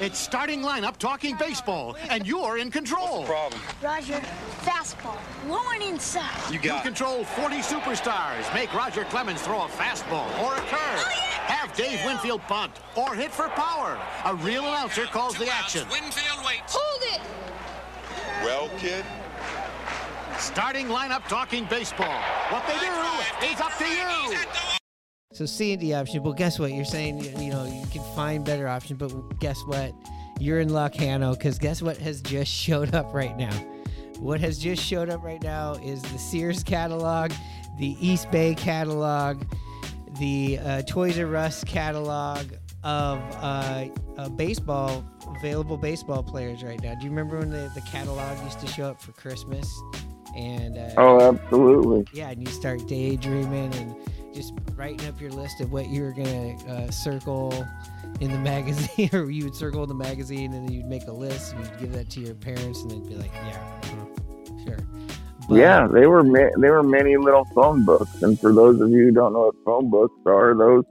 It's 0.00 0.18
starting 0.18 0.62
lineup 0.62 0.96
talking 0.96 1.36
baseball, 1.36 1.94
and 2.08 2.26
you're 2.26 2.56
in 2.56 2.70
control. 2.70 3.24
Problem. 3.24 3.60
Roger, 3.82 4.14
fastball, 4.62 5.18
low 5.46 5.60
and 5.74 5.82
inside. 5.82 6.24
You 6.48 6.54
You 6.54 6.60
got 6.60 6.80
it. 6.80 6.88
control 6.88 7.22
40 7.24 7.56
superstars. 7.56 8.52
Make 8.54 8.72
Roger 8.72 9.04
Clemens 9.04 9.42
throw 9.42 9.60
a 9.62 9.68
fastball 9.68 10.26
or 10.42 10.54
a 10.54 10.60
curve. 10.60 11.04
Oh, 11.04 11.10
Have 11.52 11.74
Dave 11.76 12.02
Winfield 12.06 12.40
bunt 12.48 12.72
or 12.96 13.14
hit 13.14 13.30
for 13.30 13.48
power. 13.50 13.98
A 14.24 14.34
real 14.36 14.64
announcer 14.64 15.04
calls 15.04 15.34
Two 15.34 15.44
the 15.44 15.50
outs. 15.50 15.76
action. 15.76 15.86
Winfield 15.90 16.46
waits. 16.46 16.74
Hold 16.74 17.02
it! 17.14 17.20
Well, 18.42 18.70
kid. 18.78 19.04
Starting 20.38 20.86
lineup 20.86 21.28
talking 21.28 21.66
baseball. 21.66 22.22
What 22.48 22.66
they 22.66 22.78
do 22.78 23.52
is 23.52 23.60
up 23.60 23.76
to 23.76 23.84
you. 23.84 24.38
So 25.32 25.46
C 25.46 25.72
and 25.72 25.80
D 25.80 25.94
option, 25.94 26.22
Well, 26.24 26.32
guess 26.32 26.58
what? 26.58 26.72
You're 26.72 26.84
saying 26.84 27.18
you, 27.18 27.30
you 27.38 27.50
know 27.52 27.64
you 27.64 27.86
can 27.92 28.02
find 28.16 28.44
better 28.44 28.66
options, 28.66 28.98
but 28.98 29.38
guess 29.38 29.60
what? 29.64 29.92
You're 30.40 30.58
in 30.58 30.70
luck, 30.70 30.94
Hanno, 30.94 31.34
because 31.34 31.58
guess 31.58 31.80
what 31.80 31.98
has 31.98 32.20
just 32.20 32.50
showed 32.52 32.94
up 32.94 33.14
right 33.14 33.36
now? 33.36 33.52
What 34.18 34.40
has 34.40 34.58
just 34.58 34.82
showed 34.82 35.08
up 35.08 35.22
right 35.22 35.42
now 35.42 35.74
is 35.74 36.02
the 36.02 36.18
Sears 36.18 36.64
catalog, 36.64 37.30
the 37.78 37.94
Eastbay 37.96 38.56
catalog, 38.56 39.42
the 40.18 40.58
uh, 40.58 40.82
Toys 40.82 41.16
R 41.18 41.36
Us 41.36 41.62
catalog 41.62 42.46
of 42.82 43.20
uh, 43.36 43.86
uh, 44.18 44.28
baseball 44.30 45.04
available 45.38 45.76
baseball 45.76 46.24
players 46.24 46.64
right 46.64 46.82
now. 46.82 46.94
Do 46.96 47.04
you 47.04 47.10
remember 47.10 47.38
when 47.38 47.50
the, 47.50 47.70
the 47.74 47.82
catalog 47.82 48.42
used 48.42 48.58
to 48.60 48.66
show 48.66 48.90
up 48.90 49.00
for 49.00 49.12
Christmas? 49.12 49.72
And 50.36 50.76
uh, 50.76 50.90
Oh, 50.96 51.20
absolutely. 51.20 52.04
yeah, 52.12 52.30
and 52.30 52.40
you 52.40 52.52
start 52.52 52.86
daydreaming 52.88 53.72
and 53.74 53.94
just 54.34 54.52
writing 54.76 55.06
up 55.08 55.20
your 55.20 55.30
list 55.30 55.60
of 55.60 55.72
what 55.72 55.88
you 55.88 56.02
were 56.02 56.12
gonna 56.12 56.56
uh, 56.68 56.90
circle 56.90 57.52
in 58.20 58.30
the 58.30 58.38
magazine, 58.52 59.10
or 59.12 59.30
you 59.30 59.44
would 59.44 59.54
circle 59.54 59.82
in 59.82 59.88
the 59.88 59.94
magazine, 59.94 60.52
and 60.52 60.68
then 60.68 60.74
you'd 60.74 60.86
make 60.86 61.06
a 61.06 61.12
list 61.12 61.54
and 61.54 61.64
you'd 61.64 61.78
give 61.80 61.92
that 61.92 62.10
to 62.10 62.20
your 62.20 62.34
parents, 62.34 62.82
and 62.82 62.90
they'd 62.90 63.08
be 63.08 63.14
like, 63.16 63.32
"Yeah, 63.34 63.80
uh-huh, 63.84 64.64
sure." 64.66 64.78
But- 65.48 65.56
yeah, 65.56 65.88
they 65.88 66.06
were 66.06 66.22
ma- 66.22 66.50
they 66.58 66.70
were 66.70 66.82
many 66.82 67.16
little 67.16 67.44
phone 67.54 67.84
books, 67.84 68.22
and 68.22 68.38
for 68.38 68.52
those 68.54 68.80
of 68.80 68.90
you 68.90 69.06
who 69.06 69.10
don't 69.10 69.32
know 69.32 69.46
what 69.46 69.54
phone 69.64 69.90
books 69.90 70.14
are, 70.26 70.54
those 70.54 70.84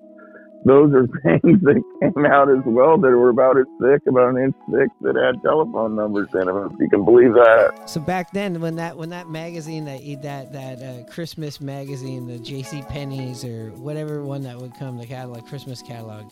those 0.66 0.94
are 0.94 1.08
things 1.24 1.62
that 1.62 1.82
came 2.02 2.26
out 2.26 2.50
as 2.50 2.64
well 2.66 2.98
that 2.98 3.08
were 3.10 3.30
about 3.30 3.58
as 3.58 3.66
thick, 3.82 4.02
about 4.08 4.36
an 4.36 4.44
inch 4.44 4.56
thick, 4.70 4.90
that 5.02 5.16
had 5.16 5.42
telephone 5.42 5.96
numbers 5.96 6.30
in 6.34 6.46
them. 6.46 6.72
If 6.74 6.80
you 6.80 6.90
can 6.90 7.06
believe 7.06 7.34
that. 7.34 7.90
So 7.90 8.02
back 8.02 8.32
then, 8.32 8.60
when 8.60 8.76
that 8.76 8.98
when 8.98 9.10
that 9.10 9.30
magazine 9.30 9.86
that 9.86 10.02
that 10.22 10.54
that 10.54 10.82
uh, 10.82 11.04
Christmas 11.12 11.62
magazine, 11.62 12.28
the 12.28 12.40
J.C. 12.40 12.84
Penney's 12.84 13.46
or 13.46 13.70
whatever 13.72 14.24
one 14.24 14.44
that 14.44 14.58
would 14.58 14.76
come, 14.76 14.98
the 14.98 15.08
catalog 15.08 15.46
Christmas 15.48 15.82
catalog. 15.82 16.30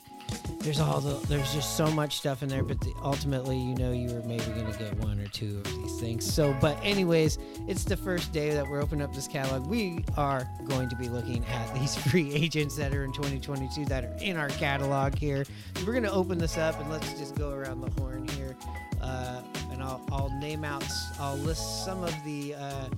There's 0.59 0.79
all 0.81 0.99
the 0.99 1.25
there's 1.27 1.53
just 1.53 1.77
so 1.77 1.89
much 1.91 2.17
stuff 2.17 2.43
in 2.43 2.49
there, 2.49 2.63
but 2.63 2.81
the, 2.81 2.93
ultimately, 3.01 3.57
you 3.57 3.73
know, 3.75 3.93
you 3.93 4.13
were 4.13 4.21
maybe 4.23 4.43
gonna 4.47 4.75
get 4.77 4.93
one 4.97 5.17
or 5.19 5.27
two 5.27 5.61
of 5.63 5.81
these 5.81 5.99
things. 5.99 6.25
So, 6.31 6.53
but 6.59 6.77
anyways, 6.83 7.37
it's 7.67 7.85
the 7.85 7.95
first 7.95 8.33
day 8.33 8.49
that 8.53 8.67
we're 8.67 8.81
opening 8.81 9.01
up 9.01 9.13
this 9.15 9.29
catalog. 9.29 9.65
We 9.67 10.03
are 10.17 10.45
going 10.65 10.89
to 10.89 10.95
be 10.97 11.07
looking 11.07 11.45
at 11.45 11.73
these 11.79 11.95
free 12.09 12.33
agents 12.33 12.75
that 12.75 12.93
are 12.93 13.05
in 13.05 13.13
2022 13.13 13.85
that 13.85 14.03
are 14.03 14.17
in 14.19 14.35
our 14.35 14.49
catalog 14.49 15.15
here. 15.15 15.45
We're 15.85 15.93
gonna 15.93 16.11
open 16.11 16.37
this 16.37 16.57
up 16.57 16.77
and 16.81 16.89
let's 16.91 17.13
just 17.13 17.35
go 17.35 17.51
around 17.51 17.79
the 17.79 18.01
horn 18.01 18.27
here, 18.29 18.57
uh, 19.01 19.41
and 19.71 19.81
I'll 19.81 20.01
I'll 20.11 20.37
name 20.41 20.65
out 20.65 20.83
I'll 21.19 21.37
list 21.37 21.85
some 21.85 22.03
of 22.03 22.13
the. 22.25 22.55
Uh, 22.55 22.89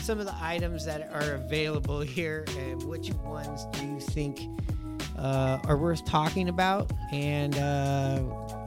some 0.00 0.20
of 0.20 0.24
the 0.24 0.34
items 0.40 0.86
that 0.86 1.10
are 1.12 1.34
available 1.34 2.00
here 2.00 2.46
and 2.56 2.82
which 2.84 3.10
ones 3.24 3.66
do 3.72 3.84
you 3.84 4.00
think 4.00 4.48
uh, 5.18 5.58
are 5.64 5.76
worth 5.76 6.04
talking 6.04 6.48
about 6.48 6.92
and 7.12 7.56
uh, 7.56 8.20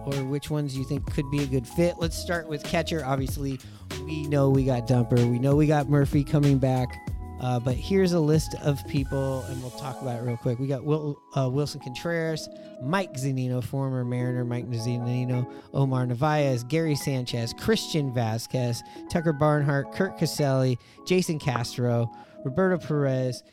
or 0.06 0.26
which 0.26 0.50
ones 0.50 0.78
you 0.78 0.84
think 0.84 1.12
could 1.14 1.30
be 1.32 1.44
a 1.44 1.48
good 1.48 1.68
fit. 1.68 1.96
Let's 1.98 2.18
start 2.18 2.48
with 2.48 2.64
catcher. 2.64 3.04
Obviously 3.06 3.60
we 4.06 4.24
know 4.24 4.50
we 4.50 4.66
got 4.66 4.88
dumper. 4.88 5.30
We 5.30 5.40
know 5.40 5.56
we 5.56 5.68
got 5.68 5.90
murphy 5.90 6.24
coming 6.24 6.58
back. 6.58 7.08
Uh, 7.40 7.60
but 7.60 7.76
here's 7.76 8.14
a 8.14 8.20
list 8.20 8.54
of 8.64 8.86
people 8.88 9.42
and 9.50 9.60
we'll 9.62 9.72
talk 9.72 10.00
about 10.02 10.20
it 10.20 10.22
real 10.22 10.38
quick. 10.38 10.60
We 10.60 10.68
got 10.68 10.84
Will, 10.84 11.20
uh, 11.36 11.50
willson 11.50 11.82
contreras 11.82 12.48
mike 12.82 13.14
zunino 13.14 13.64
former 13.64 14.04
mariner 14.04 14.44
mike 14.44 14.68
zunino 14.70 15.50
omar 15.74 16.06
narvaez 16.06 16.64
gary 16.64 16.96
sanchez 16.96 17.54
christian 17.54 18.12
vazquez 18.12 18.82
tucker 19.10 19.34
barnhart 19.34 19.94
curt 19.94 20.18
casali 20.18 20.78
jason 21.06 21.38
castro 21.38 22.12
roberto 22.44 22.84
perez 22.84 23.44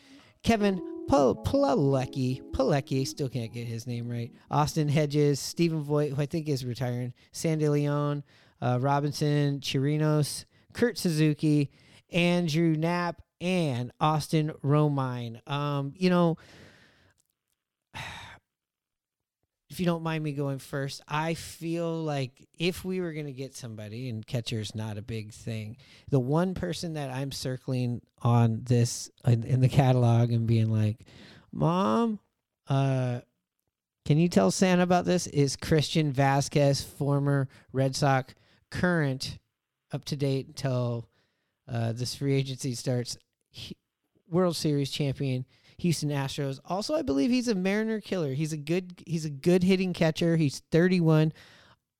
kevin 0.43 0.81
Plawecki, 1.09 2.43
Plawecki, 2.53 3.07
still 3.07 3.29
can't 3.29 3.53
get 3.53 3.67
his 3.67 3.87
name 3.87 4.09
right. 4.09 4.31
Austin 4.51 4.89
Hedges, 4.89 5.41
Stephen 5.41 5.83
Vogt, 5.83 6.13
who 6.13 6.23
I 6.23 6.27
think 6.27 6.49
is 6.49 6.65
retiring, 6.65 7.15
Sandy 7.33 7.69
Leon, 7.69 8.23
uh, 8.61 8.79
Robinson, 8.81 9.61
Chirinos, 9.61 10.45
Kurt 10.73 10.99
Suzuki, 10.99 11.71
Andrew 12.13 12.77
Knapp, 12.77 13.23
and 13.41 13.93
Austin 14.01 14.53
Romine. 14.65 15.41
Um, 15.49 15.95
you 15.97 16.11
know, 16.11 16.37
if 19.71 19.79
you 19.79 19.87
don't 19.87 20.03
mind 20.03 20.25
me 20.25 20.33
going 20.33 20.59
first, 20.59 21.03
I 21.07 21.35
feel 21.35 22.03
like 22.03 22.49
if 22.59 22.85
we 22.85 23.01
were 23.01 23.13
going 23.13 23.27
to 23.27 23.33
get 23.33 23.55
somebody, 23.55 24.09
and 24.09 24.27
catcher 24.27 24.61
is 24.61 24.75
not 24.75 24.97
a 24.97 25.03
big 25.03 25.33
thing, 25.33 25.77
the 26.11 26.21
one 26.21 26.55
person 26.55 26.95
that 26.95 27.11
I'm 27.11 27.33
circling 27.33 28.01
on 28.23 28.63
this 28.65 29.11
in, 29.27 29.45
in 29.45 29.61
the 29.61 29.69
catalog 29.69 30.33
and 30.33 30.47
being 30.47 30.71
like, 30.71 31.05
Mom, 31.53 32.19
uh, 32.69 33.21
can 34.07 34.19
you 34.19 34.29
tell 34.29 34.51
Santa 34.51 34.83
about 34.83 35.05
this? 35.05 35.27
Is 35.27 35.57
Christian 35.57 36.15
Vazquez, 36.15 36.83
former 36.83 37.47
Red 37.73 37.95
Sox, 37.95 38.35
current, 38.71 39.39
up 39.93 40.05
to 40.07 40.17
date 40.17 40.47
until 40.47 41.09
uh, 41.71 41.93
this 41.93 42.15
free 42.15 42.35
agency 42.35 42.75
starts, 42.75 43.19
he, 43.51 43.77
World 44.31 44.57
Series 44.57 44.91
champion, 44.91 45.45
Houston 45.79 46.11
Astros. 46.11 46.59
Also, 46.65 46.95
I 46.95 47.03
believe 47.03 47.31
he's 47.31 47.49
a 47.49 47.55
Mariner 47.55 48.01
killer. 48.01 48.35
He's 48.35 48.53
a 48.53 48.57
good 48.57 49.03
he's 49.07 49.25
a 49.25 49.31
good 49.31 49.63
hitting 49.63 49.93
catcher. 49.93 50.37
He's 50.37 50.61
31. 50.71 51.33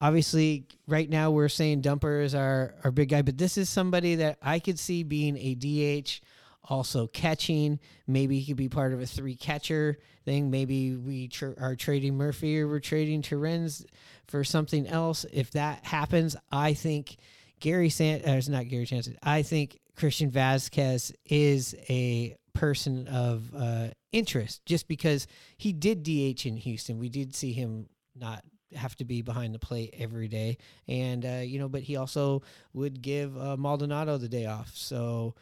Obviously, 0.01 0.65
right 0.87 1.09
now 1.09 1.31
we're 1.31 1.49
saying 1.49 1.81
Dumper 1.81 2.23
is 2.23 2.35
our 2.35 2.73
big 2.93 3.09
guy, 3.09 3.21
but 3.21 3.37
this 3.37 3.57
is 3.57 3.69
somebody 3.69 4.15
that 4.15 4.37
I 4.41 4.59
could 4.59 4.79
see 4.79 5.03
being 5.03 5.37
a 5.37 5.55
DH, 5.55 6.21
also 6.63 7.07
catching. 7.07 7.79
Maybe 8.07 8.39
he 8.39 8.45
could 8.45 8.57
be 8.57 8.69
part 8.69 8.93
of 8.93 9.01
a 9.01 9.05
three 9.05 9.35
catcher 9.35 9.97
thing. 10.23 10.51
Maybe 10.51 10.95
we 10.95 11.27
tr- 11.27 11.57
are 11.59 11.75
trading 11.75 12.15
Murphy 12.15 12.61
or 12.61 12.67
we're 12.67 12.79
trading 12.79 13.21
Torrens 13.21 13.85
for 14.27 14.43
something 14.43 14.87
else. 14.87 15.25
If 15.33 15.51
that 15.51 15.85
happens, 15.85 16.35
I 16.51 16.73
think 16.73 17.17
Gary 17.59 17.89
Sant 17.89 18.25
uh, 18.25 18.31
it's 18.31 18.47
not 18.47 18.67
Gary 18.67 18.85
Sanchez. 18.85 19.15
I 19.21 19.41
think 19.41 19.79
Christian 19.95 20.31
Vazquez 20.31 21.13
is 21.25 21.75
a 21.89 22.35
person 22.53 23.07
of 23.07 23.51
uh, 23.55 23.87
interest 24.11 24.65
just 24.65 24.87
because 24.87 25.27
he 25.57 25.73
did 25.73 26.03
DH 26.03 26.45
in 26.45 26.57
Houston. 26.57 26.99
We 26.99 27.09
did 27.09 27.35
see 27.35 27.53
him 27.53 27.87
not 28.15 28.43
have 28.75 28.95
to 28.97 29.05
be 29.05 29.21
behind 29.21 29.55
the 29.55 29.59
plate 29.59 29.95
every 29.97 30.27
day, 30.27 30.57
and 30.87 31.25
uh, 31.25 31.41
you 31.43 31.59
know, 31.59 31.69
but 31.69 31.81
he 31.81 31.95
also 31.95 32.43
would 32.73 33.01
give 33.01 33.37
uh, 33.37 33.57
Maldonado 33.57 34.17
the 34.17 34.29
day 34.29 34.45
off. 34.45 34.71
So 34.75 35.35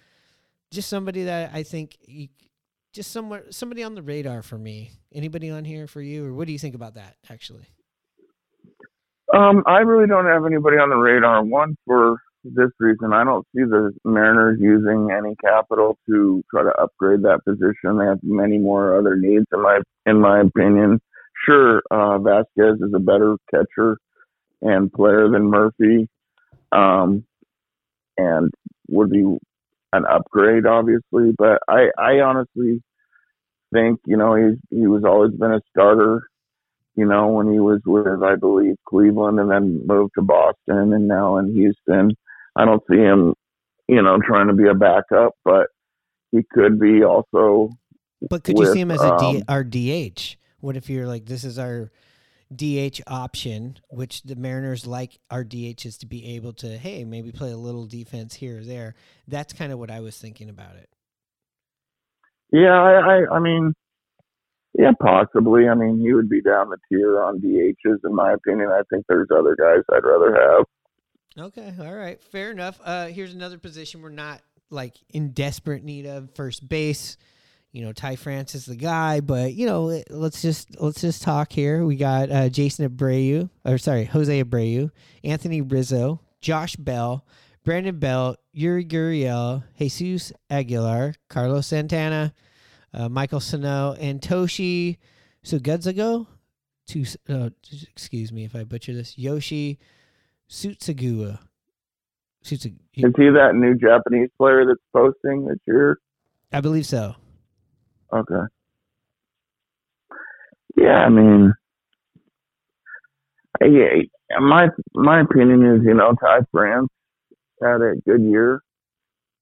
just 0.71 0.89
somebody 0.89 1.23
that 1.25 1.51
I 1.53 1.63
think 1.63 1.97
you, 2.05 2.29
just 2.93 3.11
somewhere 3.11 3.43
somebody 3.49 3.83
on 3.83 3.95
the 3.95 4.01
radar 4.01 4.41
for 4.41 4.57
me. 4.57 4.91
Anybody 5.13 5.49
on 5.49 5.65
here 5.65 5.87
for 5.87 6.01
you, 6.01 6.25
or 6.25 6.33
what 6.33 6.47
do 6.47 6.53
you 6.53 6.59
think 6.59 6.75
about 6.75 6.95
that? 6.95 7.15
Actually, 7.29 7.67
Um, 9.33 9.63
I 9.65 9.79
really 9.79 10.07
don't 10.07 10.25
have 10.25 10.45
anybody 10.45 10.77
on 10.77 10.89
the 10.89 10.95
radar. 10.95 11.43
One 11.43 11.75
for 11.85 12.17
this 12.53 12.71
reason. 12.79 13.13
I 13.13 13.23
don't 13.23 13.45
see 13.55 13.63
the 13.63 13.91
Mariners 14.03 14.59
using 14.59 15.09
any 15.11 15.35
capital 15.43 15.97
to 16.07 16.43
try 16.51 16.63
to 16.63 16.71
upgrade 16.81 17.21
that 17.23 17.45
position. 17.45 17.97
They 17.97 18.05
have 18.05 18.19
many 18.23 18.57
more 18.57 18.97
other 18.97 19.15
needs, 19.15 19.45
in 19.53 19.61
my 19.61 19.79
in 20.05 20.19
my 20.19 20.41
opinion. 20.41 20.99
Sure, 21.45 21.81
uh, 21.91 22.17
Vazquez 22.17 22.75
is 22.81 22.93
a 22.95 22.99
better 22.99 23.37
catcher 23.51 23.97
and 24.61 24.91
player 24.91 25.29
than 25.29 25.43
Murphy, 25.43 26.09
um, 26.71 27.23
and 28.17 28.51
would 28.89 29.11
be 29.11 29.23
an 29.93 30.05
upgrade, 30.05 30.65
obviously. 30.65 31.33
But 31.37 31.59
I, 31.67 31.89
I 31.97 32.19
honestly 32.21 32.81
think, 33.73 33.99
you 34.05 34.17
know, 34.17 34.35
he's 34.35 34.57
he 34.69 34.87
was 34.87 35.03
always 35.03 35.31
been 35.33 35.51
a 35.51 35.61
starter. 35.69 36.23
You 36.95 37.05
know, 37.05 37.27
when 37.27 37.51
he 37.51 37.59
was 37.59 37.79
with, 37.85 38.23
I 38.23 38.35
believe, 38.35 38.75
Cleveland, 38.89 39.39
and 39.39 39.51
then 39.51 39.85
moved 39.85 40.13
to 40.15 40.23
Boston, 40.23 40.93
and 40.93 41.07
now 41.07 41.37
in 41.37 41.53
Houston. 41.53 42.15
I 42.57 42.65
don't 42.65 42.83
see 42.89 42.97
him, 42.97 43.33
you 43.87 44.01
know, 44.01 44.19
trying 44.25 44.47
to 44.47 44.53
be 44.53 44.67
a 44.67 44.73
backup, 44.73 45.33
but 45.45 45.67
he 46.31 46.41
could 46.51 46.79
be 46.79 47.03
also. 47.03 47.69
But 48.29 48.43
could 48.43 48.57
you 48.57 48.73
see 48.73 48.79
him 48.79 48.91
as 48.91 49.01
a 49.01 49.15
D, 49.19 49.25
um, 49.25 49.43
our 49.47 49.63
DH? 49.63 50.37
What 50.59 50.75
if 50.75 50.89
you're 50.89 51.07
like, 51.07 51.25
this 51.27 51.43
is 51.43 51.59
our 51.59 51.91
DH 52.55 53.01
option, 53.05 53.77
which 53.89 54.23
the 54.23 54.35
Mariners 54.35 54.87
like 54.87 55.19
our 55.29 55.43
DHs 55.43 55.99
to 55.99 56.05
be 56.05 56.35
able 56.35 56.53
to, 56.53 56.77
hey, 56.77 57.03
maybe 57.03 57.31
play 57.31 57.51
a 57.51 57.57
little 57.57 57.85
defense 57.85 58.33
here 58.33 58.59
or 58.59 58.63
there. 58.63 58.95
That's 59.27 59.53
kind 59.53 59.71
of 59.71 59.79
what 59.79 59.91
I 59.91 59.99
was 59.99 60.17
thinking 60.17 60.49
about 60.49 60.75
it. 60.75 60.89
Yeah, 62.51 62.81
I, 62.81 63.19
I, 63.19 63.35
I 63.35 63.39
mean, 63.39 63.73
yeah, 64.73 64.91
possibly. 64.99 65.67
I 65.67 65.75
mean, 65.75 65.99
he 65.99 66.13
would 66.13 66.29
be 66.29 66.41
down 66.41 66.69
the 66.69 66.77
tier 66.89 67.21
on 67.21 67.39
DHs, 67.39 67.99
in 68.03 68.15
my 68.15 68.33
opinion. 68.33 68.69
I 68.69 68.81
think 68.89 69.05
there's 69.09 69.27
other 69.31 69.55
guys 69.59 69.83
I'd 69.91 70.03
rather 70.03 70.33
have. 70.33 70.65
Okay, 71.37 71.73
all 71.79 71.93
right, 71.93 72.21
fair 72.23 72.51
enough. 72.51 72.79
Uh, 72.83 73.07
here's 73.07 73.33
another 73.33 73.57
position 73.57 74.01
we're 74.01 74.09
not 74.09 74.41
like 74.69 74.95
in 75.09 75.31
desperate 75.31 75.83
need 75.83 76.05
of 76.05 76.33
first 76.35 76.67
base. 76.67 77.17
You 77.71 77.85
know, 77.85 77.93
Ty 77.93 78.15
France 78.15 78.55
is 78.55 78.65
the 78.65 78.75
guy, 78.75 79.19
but 79.19 79.53
you 79.53 79.65
know, 79.65 80.01
let's 80.09 80.41
just 80.41 80.79
let's 80.81 81.01
just 81.01 81.21
talk 81.21 81.51
here. 81.51 81.85
We 81.85 81.95
got 81.95 82.31
uh, 82.31 82.49
Jason 82.49 82.89
Abreu, 82.89 83.49
or 83.65 83.77
sorry, 83.77 84.05
Jose 84.05 84.43
Abreu, 84.43 84.89
Anthony 85.23 85.61
Rizzo, 85.61 86.21
Josh 86.41 86.75
Bell, 86.75 87.25
Brandon 87.63 87.99
Belt, 87.99 88.37
Yuli 88.55 88.87
Gurriel, 88.87 89.63
Jesus 89.77 90.33
Aguilar, 90.49 91.13
Carlos 91.29 91.67
Santana, 91.67 92.33
uh, 92.93 93.09
Michael 93.09 93.41
Sano, 93.41 93.93
and 93.99 94.21
Toshi 94.21 94.97
Sugudzago. 95.43 96.27
To, 96.87 97.05
uh, 97.27 97.49
excuse 97.91 98.31
me 98.31 98.45
if 98.45 98.55
I 98.55 98.63
butcher 98.63 98.93
this. 98.93 99.17
Yoshi 99.17 99.77
Sutsugua. 100.49 101.39
Sutsug- 102.43 102.79
Is 102.95 103.13
he 103.17 103.29
that 103.29 103.55
new 103.55 103.75
Japanese 103.75 104.29
player 104.37 104.65
that's 104.65 104.79
posting 104.93 105.45
that 105.45 105.59
you're? 105.65 105.97
I 106.51 106.61
believe 106.61 106.85
so. 106.85 107.15
Okay. 108.13 108.45
Yeah, 110.77 111.05
I 111.05 111.09
mean, 111.09 111.53
yeah, 113.61 114.39
my 114.39 114.69
my 114.93 115.21
opinion 115.21 115.65
is, 115.65 115.81
you 115.83 115.93
know, 115.93 116.13
Ty 116.21 116.41
France 116.51 116.89
had 117.61 117.81
a 117.81 117.95
good 118.07 118.21
year, 118.21 118.61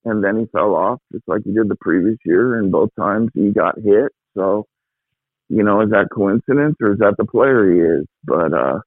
and 0.05 0.23
then 0.23 0.39
he 0.39 0.45
fell 0.47 0.73
off 0.73 0.99
just 1.11 1.27
like 1.27 1.41
he 1.43 1.51
did 1.51 1.67
the 1.69 1.75
previous 1.79 2.17
year, 2.25 2.57
and 2.57 2.71
both 2.71 2.89
times 2.97 3.29
he 3.33 3.51
got 3.51 3.75
hit. 3.79 4.11
So, 4.35 4.65
you 5.49 5.63
know, 5.63 5.81
is 5.81 5.89
that 5.91 6.07
coincidence 6.13 6.75
or 6.81 6.93
is 6.93 6.99
that 6.99 7.15
the 7.17 7.25
player 7.25 7.71
he 7.71 7.79
is? 7.81 8.05
But 8.23 8.53
uh, 8.53 8.79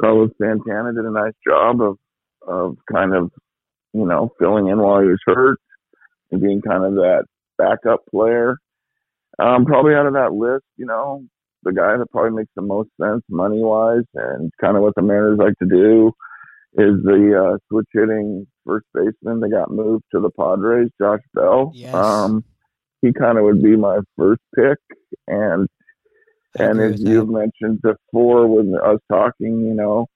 Carlos 0.00 0.30
Santana 0.40 0.92
did 0.92 1.04
a 1.04 1.10
nice 1.10 1.34
job 1.46 1.80
of 1.80 1.96
of 2.46 2.76
kind 2.92 3.14
of, 3.14 3.30
you 3.92 4.06
know, 4.06 4.30
filling 4.38 4.68
in 4.68 4.78
while 4.78 5.00
he 5.00 5.06
was 5.06 5.20
hurt 5.26 5.58
and 6.30 6.40
being 6.42 6.60
kind 6.60 6.84
of 6.84 6.94
that 6.94 7.24
backup 7.56 8.04
player. 8.10 8.58
Um, 9.38 9.64
probably 9.64 9.94
out 9.94 10.06
of 10.06 10.14
that 10.14 10.32
list, 10.32 10.64
you 10.76 10.86
know, 10.86 11.24
the 11.62 11.72
guy 11.72 11.96
that 11.96 12.10
probably 12.10 12.36
makes 12.36 12.52
the 12.54 12.62
most 12.62 12.90
sense 13.00 13.22
money 13.28 13.60
wise 13.62 14.04
and 14.14 14.52
kind 14.60 14.76
of 14.76 14.82
what 14.82 14.94
the 14.94 15.02
Mariners 15.02 15.38
like 15.38 15.58
to 15.58 15.66
do 15.66 16.12
is 16.76 17.02
the 17.02 17.52
uh, 17.54 17.58
switch 17.68 17.88
hitting 17.92 18.46
first 18.66 18.86
baseman 18.92 19.40
that 19.40 19.50
got 19.50 19.70
moved 19.70 20.04
to 20.12 20.20
the 20.20 20.30
Padres, 20.30 20.90
Josh 21.00 21.20
Bell. 21.32 21.72
Yes. 21.74 21.94
Um, 21.94 22.44
he 23.00 23.12
kind 23.12 23.38
of 23.38 23.44
would 23.44 23.62
be 23.62 23.76
my 23.76 24.00
first 24.16 24.40
pick, 24.54 24.78
and 25.28 25.68
and 26.58 26.80
as 26.80 27.02
you 27.02 27.26
mentioned 27.26 27.82
before, 27.82 28.46
when 28.46 28.74
I 28.82 28.92
was 28.92 29.00
talking, 29.10 29.60
you 29.60 29.74
know, 29.74 30.06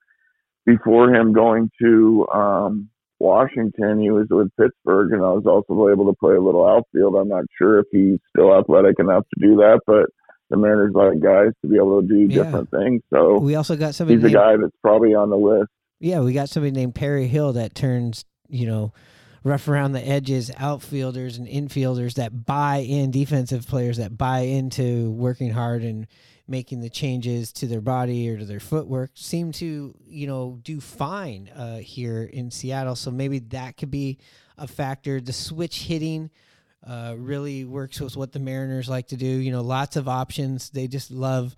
before 0.67 1.12
him 1.12 1.32
going 1.32 1.70
to 1.82 2.26
um, 2.32 2.90
Washington, 3.19 4.00
he 4.00 4.11
was 4.11 4.26
with 4.31 4.49
Pittsburgh, 4.58 5.12
and 5.12 5.23
I 5.23 5.31
was 5.32 5.44
also 5.46 5.88
able 5.90 6.06
to 6.06 6.17
play 6.19 6.35
a 6.35 6.40
little 6.40 6.67
outfield. 6.67 7.14
I'm 7.17 7.29
not 7.29 7.44
sure 7.56 7.81
if 7.81 7.87
he's 7.90 8.19
still 8.31 8.56
athletic 8.56 8.99
enough 8.99 9.25
to 9.35 9.46
do 9.46 9.56
that, 9.56 9.81
but 9.87 10.06
the 10.50 10.56
Mariners 10.56 10.93
like 10.94 11.20
guys 11.20 11.52
to 11.62 11.69
be 11.69 11.76
able 11.76 12.00
to 12.00 12.06
do 12.08 12.20
Yeah. 12.20 12.44
different 12.44 12.70
things. 12.70 13.02
So 13.12 13.38
We 13.38 13.55
also 13.55 13.76
got 13.76 13.94
somebody 13.94 14.20
he's 14.20 14.31
a 14.31 14.35
guy 14.35 14.56
that's 14.56 14.76
probably 14.82 15.14
on 15.14 15.31
the 15.31 15.37
list. 15.37 15.70
Yeah, 16.00 16.20
we 16.20 16.32
got 16.32 16.49
somebody 16.49 16.70
named 16.70 16.94
Perry 16.94 17.26
Hill 17.26 17.52
that 17.55 17.75
turns, 17.75 18.25
you 18.49 18.67
know, 18.67 18.93
rough 19.44 19.69
around 19.69 19.93
the 19.93 20.06
edges 20.06 20.50
outfielders 20.56 21.38
and 21.38 21.46
infielders 21.46 22.14
that 22.14 22.44
buy 22.44 22.79
in 22.79 23.11
defensive 23.11 23.67
players 23.67 23.96
that 23.96 24.17
buy 24.17 24.40
into 24.40 25.11
working 25.11 25.50
hard 25.50 25.82
and 25.82 26.06
making 26.49 26.81
the 26.81 26.88
changes 26.88 27.52
to 27.52 27.67
their 27.67 27.81
body 27.81 28.29
or 28.29 28.38
to 28.38 28.44
their 28.44 28.61
footwork 28.61 29.11
seem 29.14 29.52
to, 29.52 29.94
you 30.06 30.26
know, 30.26 30.58
do 30.62 30.81
fine 30.81 31.50
uh, 31.55 31.76
here 31.76 32.23
in 32.23 32.50
Seattle. 32.50 32.96
So 32.96 33.11
maybe 33.11 33.38
that 33.40 33.76
could 33.76 33.90
be 33.90 34.19
a 34.56 34.67
factor. 34.67 35.20
The 35.20 35.32
switch 35.32 35.82
hitting 35.82 36.31
uh, 36.87 37.14
really 37.19 37.64
works 37.64 38.00
with 38.00 38.17
what 38.17 38.32
the 38.32 38.38
Mariners 38.38 38.88
like 38.88 39.08
to 39.08 39.17
do. 39.17 39.26
You 39.26 39.52
know, 39.52 39.61
lots 39.61 39.96
of 39.96 40.08
options. 40.08 40.70
They 40.70 40.88
just 40.88 41.11
love 41.11 41.55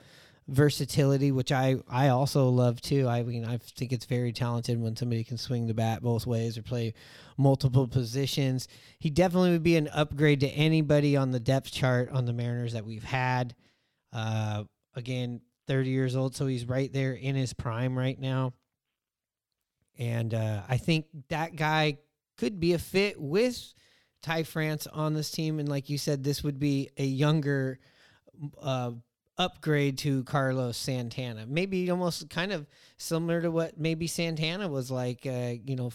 versatility, 0.50 1.32
which 1.32 1.52
I 1.52 1.76
I 1.88 2.08
also 2.08 2.48
love 2.48 2.80
too. 2.80 3.08
I 3.08 3.22
mean, 3.22 3.44
I 3.44 3.58
think 3.58 3.92
it's 3.92 4.04
very 4.04 4.32
talented 4.32 4.80
when 4.80 4.96
somebody 4.96 5.24
can 5.24 5.38
swing 5.38 5.66
the 5.66 5.74
bat 5.74 6.02
both 6.02 6.26
ways 6.26 6.58
or 6.58 6.62
play 6.62 6.94
multiple 7.36 7.86
positions. 7.88 8.68
He 8.98 9.10
definitely 9.10 9.52
would 9.52 9.62
be 9.62 9.76
an 9.76 9.88
upgrade 9.88 10.40
to 10.40 10.48
anybody 10.48 11.16
on 11.16 11.30
the 11.30 11.40
depth 11.40 11.72
chart 11.72 12.10
on 12.10 12.26
the 12.26 12.32
Mariners 12.32 12.72
that 12.72 12.84
we've 12.84 13.04
had. 13.04 13.54
Uh, 14.12 14.64
again, 14.94 15.40
30 15.68 15.90
years 15.90 16.16
old, 16.16 16.34
so 16.34 16.46
he's 16.46 16.64
right 16.64 16.92
there 16.92 17.12
in 17.12 17.36
his 17.36 17.52
prime 17.52 17.96
right 17.96 18.18
now. 18.18 18.52
And 19.98 20.34
uh, 20.34 20.62
I 20.68 20.78
think 20.78 21.06
that 21.28 21.54
guy 21.54 21.98
could 22.36 22.58
be 22.58 22.72
a 22.72 22.78
fit 22.78 23.20
with 23.20 23.72
Ty 24.22 24.42
France 24.44 24.86
on 24.86 25.14
this 25.14 25.30
team. 25.30 25.60
And 25.60 25.68
like 25.68 25.88
you 25.88 25.98
said, 25.98 26.24
this 26.24 26.42
would 26.42 26.58
be 26.58 26.90
a 26.96 27.04
younger 27.04 27.78
uh, 28.60 28.92
upgrade 29.40 29.96
to 29.96 30.22
Carlos 30.24 30.76
Santana. 30.76 31.46
Maybe 31.48 31.90
almost 31.90 32.28
kind 32.28 32.52
of 32.52 32.66
similar 32.98 33.40
to 33.40 33.50
what 33.50 33.80
maybe 33.80 34.06
Santana 34.06 34.68
was 34.68 34.90
like, 34.90 35.26
uh, 35.26 35.54
you 35.64 35.76
know, 35.76 35.90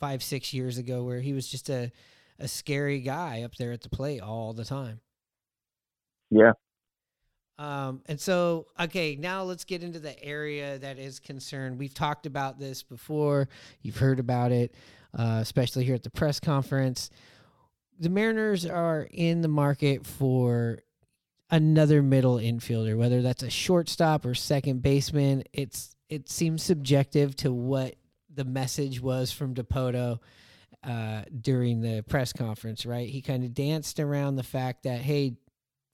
five, 0.00 0.20
six 0.20 0.52
years 0.52 0.78
ago, 0.78 1.04
where 1.04 1.20
he 1.20 1.32
was 1.32 1.46
just 1.46 1.70
a, 1.70 1.92
a 2.40 2.48
scary 2.48 2.98
guy 2.98 3.42
up 3.42 3.54
there 3.54 3.70
at 3.70 3.82
the 3.82 3.88
plate 3.88 4.20
all 4.20 4.52
the 4.52 4.64
time. 4.64 5.00
Yeah. 6.30 6.52
Um, 7.56 8.02
and 8.06 8.20
so, 8.20 8.66
okay, 8.80 9.14
now 9.14 9.44
let's 9.44 9.64
get 9.64 9.84
into 9.84 10.00
the 10.00 10.20
area 10.22 10.78
that 10.78 10.98
is 10.98 11.20
concerned. 11.20 11.78
We've 11.78 11.94
talked 11.94 12.26
about 12.26 12.58
this 12.58 12.82
before. 12.82 13.48
You've 13.80 13.96
heard 13.96 14.18
about 14.18 14.50
it, 14.50 14.74
uh, 15.16 15.38
especially 15.40 15.84
here 15.84 15.94
at 15.94 16.02
the 16.02 16.10
press 16.10 16.40
conference. 16.40 17.10
The 18.00 18.10
Mariners 18.10 18.66
are 18.66 19.08
in 19.12 19.40
the 19.40 19.48
market 19.48 20.04
for 20.04 20.80
another 21.50 22.02
middle 22.02 22.36
infielder, 22.36 22.96
whether 22.96 23.22
that's 23.22 23.42
a 23.42 23.50
shortstop 23.50 24.24
or 24.24 24.34
second 24.34 24.82
baseman. 24.82 25.44
It's 25.52 25.94
it 26.08 26.28
seems 26.28 26.62
subjective 26.62 27.36
to 27.36 27.52
what 27.52 27.94
the 28.32 28.44
message 28.44 29.00
was 29.00 29.32
from 29.32 29.54
Dipoto 29.54 30.18
uh, 30.82 31.22
during 31.40 31.80
the 31.80 32.02
press 32.08 32.32
conference. 32.32 32.86
Right, 32.86 33.08
he 33.08 33.22
kind 33.22 33.44
of 33.44 33.54
danced 33.54 34.00
around 34.00 34.36
the 34.36 34.42
fact 34.42 34.84
that 34.84 35.00
hey, 35.00 35.36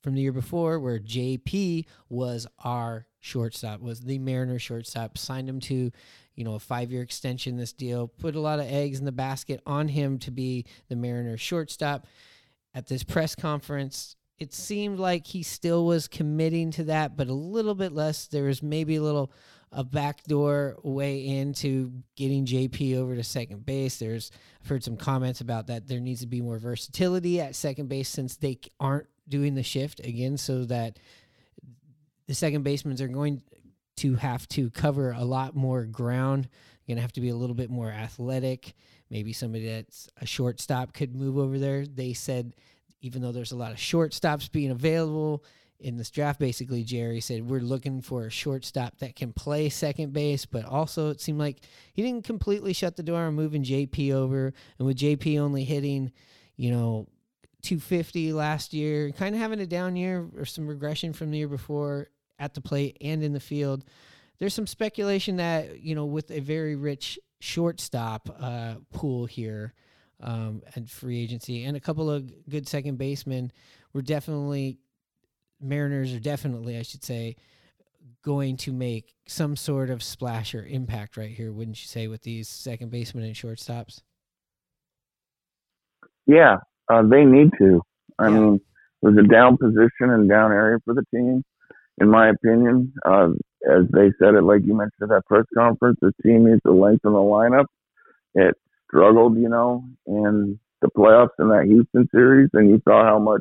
from 0.03 0.15
the 0.15 0.21
year 0.21 0.33
before, 0.33 0.79
where 0.79 0.99
JP 0.99 1.87
was 2.09 2.47
our 2.63 3.07
shortstop, 3.21 3.81
was 3.81 4.01
the 4.01 4.19
Mariner 4.19 4.59
shortstop, 4.59 5.17
signed 5.17 5.49
him 5.49 5.61
to, 5.61 5.91
you 6.35 6.45
know, 6.45 6.55
a 6.55 6.61
five 6.61 6.93
year 6.93 7.01
extension. 7.01 7.57
This 7.57 7.73
deal 7.73 8.09
put 8.09 8.37
a 8.37 8.41
lot 8.41 8.59
of 8.59 8.67
eggs 8.67 8.99
in 8.99 9.07
the 9.07 9.13
basket 9.13 9.61
on 9.65 9.89
him 9.89 10.19
to 10.19 10.31
be 10.31 10.67
the 10.89 10.97
Mariner 10.97 11.39
shortstop. 11.39 12.07
At 12.77 12.89
this 12.89 13.05
press 13.05 13.37
conference, 13.37 14.17
it 14.39 14.53
seemed 14.53 14.99
like 14.99 15.27
he 15.27 15.43
still 15.43 15.87
was 15.87 16.09
committing 16.09 16.71
to 16.73 16.85
that, 16.85 17.17
but 17.17 17.29
a 17.29 17.35
little 17.35 17.75
bit 17.75 17.93
less. 17.93 18.27
There 18.27 18.45
was 18.45 18.63
maybe 18.63 18.97
a 18.97 19.03
little 19.03 19.33
a 19.71 19.83
backdoor 19.83 20.77
way 20.85 21.27
into 21.27 21.93
getting 22.17 22.47
JP 22.47 22.97
over 22.97 23.17
to 23.17 23.25
second 23.25 23.67
base. 23.67 23.99
There's 23.99 24.31
I've 24.63 24.69
heard 24.69 24.85
some 24.85 24.97
comments 24.97 25.41
about 25.41 25.67
that. 25.67 25.89
There 25.89 26.01
needs 26.01 26.21
to 26.21 26.27
be 26.27 26.41
more 26.41 26.59
versatility 26.59 27.41
at 27.41 27.57
second 27.57 27.89
base 27.89 28.09
since 28.09 28.37
they 28.37 28.59
aren't 28.79 29.09
doing 29.29 29.55
the 29.55 29.63
shift 29.63 30.01
again, 30.01 30.37
so 30.37 30.65
that 30.67 30.99
the 32.27 32.35
second 32.35 32.63
basemen 32.63 33.01
are 33.03 33.09
going 33.09 33.43
to 33.97 34.15
have 34.17 34.49
to 34.49 34.71
cover 34.71 35.13
a 35.13 35.25
lot 35.25 35.55
more 35.55 35.85
ground. 35.85 36.49
To 36.89 37.01
have 37.01 37.13
to 37.13 37.23
be 37.23 37.31
a 37.31 37.35
little 37.35 37.55
bit 37.57 37.71
more 37.71 37.91
athletic. 37.91 38.75
Maybe 39.09 39.33
somebody 39.33 39.67
that's 39.67 40.07
a 40.21 40.27
shortstop 40.27 40.93
could 40.93 41.17
move 41.17 41.39
over 41.39 41.59
there. 41.59 41.87
They 41.87 42.13
said, 42.13 42.55
even 43.05 43.21
though 43.21 43.33
there's 43.33 43.53
a 43.53 43.57
lot 43.57 43.71
of 43.71 43.77
shortstops 43.77 44.51
being 44.51 44.71
available 44.71 45.45
in 45.79 45.99
this 45.99 46.11
draft, 46.11 46.41
basically, 46.41 46.83
Jerry 46.85 47.21
said, 47.21 47.47
We're 47.49 47.61
looking 47.61 48.01
for 48.01 48.25
a 48.25 48.31
shortstop 48.31 48.99
that 49.01 49.15
can 49.15 49.35
play 49.35 49.69
second 49.69 50.15
base, 50.15 50.47
but 50.47 50.65
also 50.65 51.11
it 51.11 51.21
seemed 51.21 51.39
like 51.39 51.59
he 51.93 52.01
didn't 52.01 52.25
completely 52.25 52.73
shut 52.73 52.97
the 52.97 53.03
door 53.03 53.21
on 53.21 53.35
moving 53.35 53.63
JP 53.63 54.15
over. 54.15 54.55
And 54.79 54.87
with 54.87 54.97
JP 54.97 55.39
only 55.39 55.65
hitting, 55.65 56.13
you 56.57 56.71
know, 56.71 57.07
250 57.61 58.33
last 58.33 58.73
year, 58.73 59.11
kind 59.11 59.35
of 59.35 59.41
having 59.41 59.61
a 59.61 59.67
down 59.67 59.97
year 59.97 60.27
or 60.39 60.47
some 60.47 60.67
regression 60.67 61.13
from 61.13 61.31
the 61.31 61.37
year 61.37 61.49
before 61.49 62.09
at 62.39 62.55
the 62.55 62.63
plate 62.63 62.97
and 63.03 63.23
in 63.23 63.35
the 63.35 63.41
field. 63.41 63.85
There's 64.39 64.55
some 64.55 64.67
speculation 64.67 65.37
that, 65.37 65.81
you 65.83 65.95
know, 65.95 66.07
with 66.07 66.31
a 66.31 66.41
very 66.41 66.75
rich 66.75 67.19
shortstop 67.41 68.35
uh, 68.41 68.77
pool 68.93 69.27
here 69.27 69.75
um, 70.23 70.63
and 70.75 70.91
free 70.91 71.23
agency 71.23 71.65
and 71.65 71.77
a 71.77 71.81
couple 71.81 72.11
of 72.11 72.49
good 72.49 72.69
second 72.69 72.99
basemen, 72.99 73.53
we're 73.93 74.03
definitely, 74.03 74.79
Mariners 75.61 76.13
are 76.15 76.21
definitely, 76.21 76.79
I 76.79 76.83
should 76.83 77.05
say, 77.05 77.37
going 78.23 78.57
to 78.59 78.73
make 78.73 79.15
some 79.27 79.57
sort 79.57 79.91
of 79.91 80.03
splash 80.03 80.55
or 80.55 80.65
impact 80.65 81.17
right 81.17 81.31
here, 81.31 81.53
wouldn't 81.53 81.81
you 81.83 81.89
say, 81.89 82.09
with 82.09 82.23
these 82.23 82.49
second 82.49 82.91
basemen 82.91 83.25
and 83.25 83.35
shortstops? 83.35 84.01
Yeah, 86.27 86.59
uh, 86.91 87.03
they 87.03 87.25
need 87.25 87.51
to. 87.59 87.83
I 88.19 88.29
Yeah. 88.29 88.31
mean, 88.31 88.57
it 89.03 89.07
was 89.07 89.17
a 89.19 89.29
down 89.29 89.57
position 89.57 90.11
and 90.11 90.29
down 90.29 90.53
area 90.53 90.79
for 90.85 90.95
the 90.95 91.05
team, 91.15 91.43
in 91.99 92.09
my 92.09 92.31
opinion. 92.31 92.93
Uh, 93.05 93.31
as 93.71 93.85
they 93.93 94.13
said 94.19 94.35
it, 94.35 94.43
like 94.45 94.63
you 94.65 94.75
mentioned 94.75 95.03
at 95.03 95.09
that 95.11 95.27
press 95.27 95.45
conference, 95.57 95.99
the 96.01 96.13
team 96.23 96.47
needs 96.47 96.61
to 96.67 96.73
lengthen 96.73 97.13
the 97.13 97.19
lineup. 97.19 97.67
It 98.35 98.55
struggled, 98.95 99.37
you 99.39 99.49
know, 99.49 99.85
in 100.07 100.59
the 100.83 100.89
playoffs 100.97 101.29
in 101.39 101.49
that 101.49 101.65
Houston 101.67 102.09
series, 102.13 102.51
and 102.53 102.69
you 102.69 102.81
saw 102.87 103.05
how 103.05 103.19
much 103.19 103.41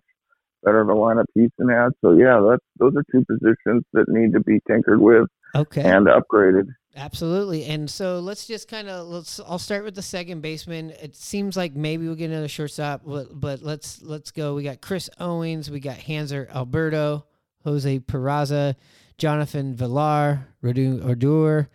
better 0.64 0.82
of 0.82 0.90
a 0.90 0.94
lineup 0.94 1.26
Houston 1.36 1.70
had. 1.70 1.90
So 2.02 2.14
yeah, 2.14 2.40
that's 2.50 2.64
those 2.80 2.94
are 2.96 3.04
two 3.12 3.26
positions 3.26 3.84
that 3.94 4.06
need 4.08 4.34
to 4.34 4.40
be 4.40 4.60
tinkered 4.68 5.00
with 5.00 5.28
Okay. 5.56 5.82
and 5.84 6.08
upgraded. 6.08 6.68
Absolutely. 6.96 7.66
And 7.66 7.90
so 7.90 8.20
let's 8.20 8.46
just 8.48 8.68
kind 8.68 8.88
of 8.88 9.08
let's 9.08 9.40
I'll 9.40 9.60
start 9.60 9.84
with 9.84 9.96
the 9.96 10.02
second 10.02 10.42
baseman. 10.42 10.92
It 10.92 11.16
seems 11.16 11.58
like 11.58 11.76
maybe 11.76 12.06
we'll 12.06 12.16
get 12.16 12.30
another 12.32 12.48
shortstop, 12.48 13.02
but, 13.06 13.40
but 13.40 13.62
let's 13.62 14.02
let's 14.02 14.32
go. 14.32 14.56
We 14.56 14.64
got 14.64 14.80
Chris 14.82 15.10
Owings, 15.20 15.70
we 15.70 15.80
got 15.80 15.98
Hanser 15.98 16.50
Alberto, 16.54 17.26
Jose 17.64 18.00
Peraza, 18.00 18.76
Jonathan 19.18 19.76
Villar, 19.76 20.48
Rodun 20.64 21.02
Ordur, 21.04 21.68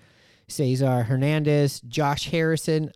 Cesar 0.47 1.03
Hernandez, 1.03 1.81
Josh 1.81 2.31
Harrison, 2.31 2.93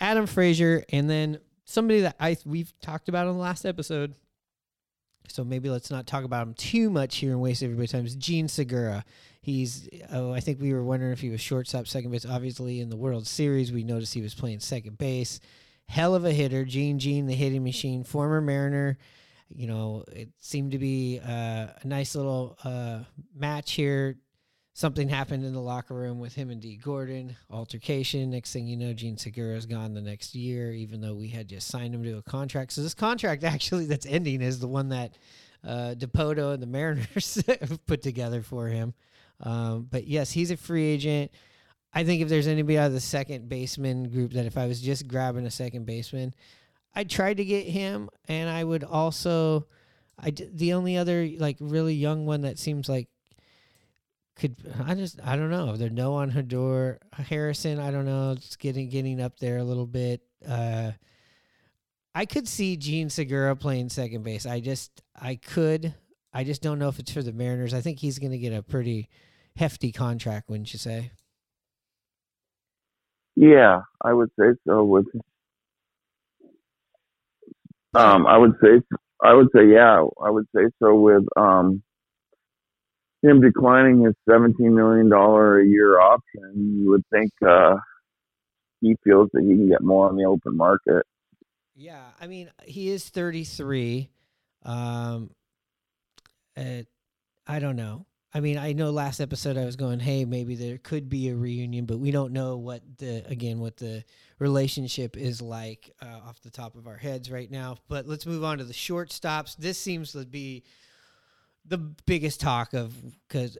Adam 0.00 0.26
Frazier, 0.26 0.84
and 0.90 1.08
then 1.08 1.38
somebody 1.64 2.00
that 2.00 2.16
I 2.18 2.36
we've 2.44 2.72
talked 2.80 3.08
about 3.08 3.26
on 3.26 3.34
the 3.34 3.40
last 3.40 3.64
episode. 3.64 4.14
So 5.28 5.44
maybe 5.44 5.70
let's 5.70 5.90
not 5.90 6.06
talk 6.06 6.24
about 6.24 6.46
him 6.46 6.54
too 6.54 6.90
much 6.90 7.16
here 7.16 7.30
and 7.30 7.40
waste 7.40 7.62
everybody's 7.62 7.92
time. 7.92 8.04
It's 8.04 8.16
Jean 8.16 8.48
Segura. 8.48 9.04
He's, 9.42 9.88
oh, 10.12 10.32
I 10.32 10.40
think 10.40 10.60
we 10.60 10.72
were 10.72 10.82
wondering 10.82 11.12
if 11.12 11.20
he 11.20 11.30
was 11.30 11.40
shortstop, 11.40 11.86
second 11.86 12.10
base. 12.10 12.26
Obviously, 12.26 12.80
in 12.80 12.90
the 12.90 12.96
World 12.96 13.26
Series, 13.26 13.70
we 13.70 13.84
noticed 13.84 14.12
he 14.12 14.22
was 14.22 14.34
playing 14.34 14.58
second 14.58 14.98
base. 14.98 15.38
Hell 15.86 16.14
of 16.16 16.24
a 16.24 16.32
hitter, 16.32 16.64
Gene 16.64 16.98
Gene, 16.98 17.26
the 17.26 17.34
hitting 17.34 17.62
machine, 17.62 18.02
former 18.02 18.40
Mariner. 18.40 18.98
You 19.48 19.66
know, 19.66 20.04
it 20.12 20.30
seemed 20.38 20.72
to 20.72 20.78
be 20.78 21.20
uh, 21.24 21.68
a 21.80 21.82
nice 21.84 22.14
little 22.16 22.58
uh, 22.64 23.00
match 23.34 23.72
here. 23.72 24.16
Something 24.72 25.08
happened 25.08 25.44
in 25.44 25.52
the 25.52 25.60
locker 25.60 25.94
room 25.94 26.20
with 26.20 26.34
him 26.34 26.48
and 26.48 26.60
Dee 26.60 26.76
Gordon, 26.76 27.36
altercation. 27.50 28.30
Next 28.30 28.52
thing 28.52 28.66
you 28.66 28.76
know, 28.76 28.92
Jean 28.92 29.16
Segura's 29.16 29.66
gone 29.66 29.94
the 29.94 30.00
next 30.00 30.34
year, 30.34 30.72
even 30.72 31.00
though 31.00 31.14
we 31.14 31.28
had 31.28 31.48
just 31.48 31.68
signed 31.68 31.94
him 31.94 32.04
to 32.04 32.18
a 32.18 32.22
contract. 32.22 32.72
So 32.72 32.82
this 32.82 32.94
contract 32.94 33.44
actually 33.44 33.86
that's 33.86 34.06
ending 34.06 34.40
is 34.40 34.60
the 34.60 34.68
one 34.68 34.90
that 34.90 35.16
uh, 35.66 35.94
Dipoto 35.96 36.54
and 36.54 36.62
the 36.62 36.66
Mariners 36.66 37.42
put 37.86 38.02
together 38.02 38.42
for 38.42 38.68
him. 38.68 38.94
Um, 39.40 39.88
but 39.90 40.06
yes, 40.06 40.30
he's 40.30 40.50
a 40.50 40.56
free 40.56 40.84
agent. 40.84 41.30
I 41.92 42.04
think 42.04 42.22
if 42.22 42.28
there's 42.28 42.46
anybody 42.46 42.78
out 42.78 42.86
of 42.86 42.92
the 42.92 43.00
second 43.00 43.48
baseman 43.48 44.08
group 44.10 44.32
that 44.34 44.46
if 44.46 44.56
I 44.56 44.66
was 44.66 44.80
just 44.80 45.08
grabbing 45.08 45.46
a 45.46 45.50
second 45.50 45.86
baseman, 45.86 46.34
I'd 46.94 47.10
try 47.10 47.34
to 47.34 47.44
get 47.44 47.66
him, 47.66 48.10
and 48.28 48.48
I 48.48 48.62
would 48.62 48.84
also, 48.84 49.66
I 50.18 50.30
d- 50.30 50.48
the 50.52 50.72
only 50.74 50.96
other 50.96 51.28
like 51.38 51.56
really 51.60 51.94
young 51.94 52.26
one 52.26 52.42
that 52.42 52.58
seems 52.58 52.88
like 52.88 53.08
could 54.40 54.56
I 54.86 54.94
just 54.94 55.20
I 55.22 55.36
don't 55.36 55.50
know. 55.50 55.76
They're 55.76 55.90
no 55.90 56.14
on 56.14 56.32
Hador 56.32 56.98
Harrison. 57.12 57.78
I 57.78 57.90
don't 57.90 58.06
know. 58.06 58.32
It's 58.32 58.56
getting 58.56 58.88
getting 58.88 59.20
up 59.20 59.38
there 59.38 59.58
a 59.58 59.64
little 59.64 59.86
bit. 59.86 60.22
Uh, 60.48 60.92
I 62.14 62.24
could 62.24 62.48
see 62.48 62.76
Jean 62.76 63.10
Segura 63.10 63.54
playing 63.54 63.90
second 63.90 64.24
base. 64.24 64.46
I 64.46 64.60
just 64.60 65.02
I 65.14 65.36
could. 65.36 65.94
I 66.32 66.44
just 66.44 66.62
don't 66.62 66.78
know 66.78 66.88
if 66.88 66.98
it's 66.98 67.12
for 67.12 67.22
the 67.22 67.32
Mariners. 67.32 67.74
I 67.74 67.82
think 67.82 67.98
he's 67.98 68.18
going 68.18 68.32
to 68.32 68.38
get 68.38 68.52
a 68.52 68.62
pretty 68.62 69.08
hefty 69.56 69.92
contract, 69.92 70.48
wouldn't 70.48 70.72
you 70.72 70.78
say? 70.78 71.10
Yeah, 73.36 73.80
I 74.02 74.12
would 74.12 74.30
say 74.38 74.54
so. 74.66 74.84
With 74.84 75.06
um, 77.94 78.26
I 78.26 78.38
would 78.38 78.54
say 78.62 78.80
I 79.22 79.34
would 79.34 79.48
say 79.54 79.66
yeah, 79.66 80.02
I 80.22 80.30
would 80.30 80.46
say 80.56 80.62
so 80.80 80.94
with 80.94 81.24
um 81.36 81.82
him 83.22 83.40
declining 83.40 84.04
his 84.04 84.14
seventeen 84.28 84.74
million 84.74 85.08
dollar 85.08 85.60
a 85.60 85.66
year 85.66 86.00
option. 86.00 86.80
You 86.82 86.90
would 86.90 87.04
think 87.12 87.30
uh 87.46 87.76
he 88.80 88.96
feels 89.04 89.28
that 89.32 89.42
he 89.42 89.48
can 89.48 89.68
get 89.68 89.82
more 89.82 90.08
on 90.08 90.16
the 90.16 90.24
open 90.24 90.56
market. 90.56 91.04
Yeah, 91.74 92.02
I 92.20 92.26
mean, 92.26 92.50
he 92.64 92.90
is 92.90 93.08
33. 93.08 94.08
Um, 94.64 95.30
uh, 96.56 96.82
I 97.46 97.58
don't 97.58 97.76
know. 97.76 98.06
I 98.32 98.40
mean, 98.40 98.58
I 98.58 98.72
know 98.72 98.90
last 98.90 99.18
episode 99.18 99.56
I 99.56 99.64
was 99.64 99.76
going, 99.76 99.98
hey, 99.98 100.24
maybe 100.24 100.54
there 100.54 100.78
could 100.78 101.08
be 101.08 101.30
a 101.30 101.34
reunion, 101.34 101.84
but 101.86 101.98
we 101.98 102.12
don't 102.12 102.32
know 102.32 102.58
what 102.58 102.82
the 102.98 103.24
again 103.26 103.58
what 103.58 103.76
the 103.76 104.04
relationship 104.38 105.16
is 105.16 105.42
like 105.42 105.90
uh, 106.00 106.28
off 106.28 106.40
the 106.40 106.50
top 106.50 106.76
of 106.76 106.86
our 106.86 106.96
heads 106.96 107.30
right 107.30 107.50
now. 107.50 107.76
But 107.88 108.06
let's 108.06 108.26
move 108.26 108.44
on 108.44 108.58
to 108.58 108.64
the 108.64 108.72
shortstops. 108.72 109.56
This 109.56 109.78
seems 109.78 110.12
to 110.12 110.24
be 110.24 110.62
the 111.70 111.78
biggest 111.78 112.40
talk 112.40 112.74
of 112.74 112.92
because 113.26 113.56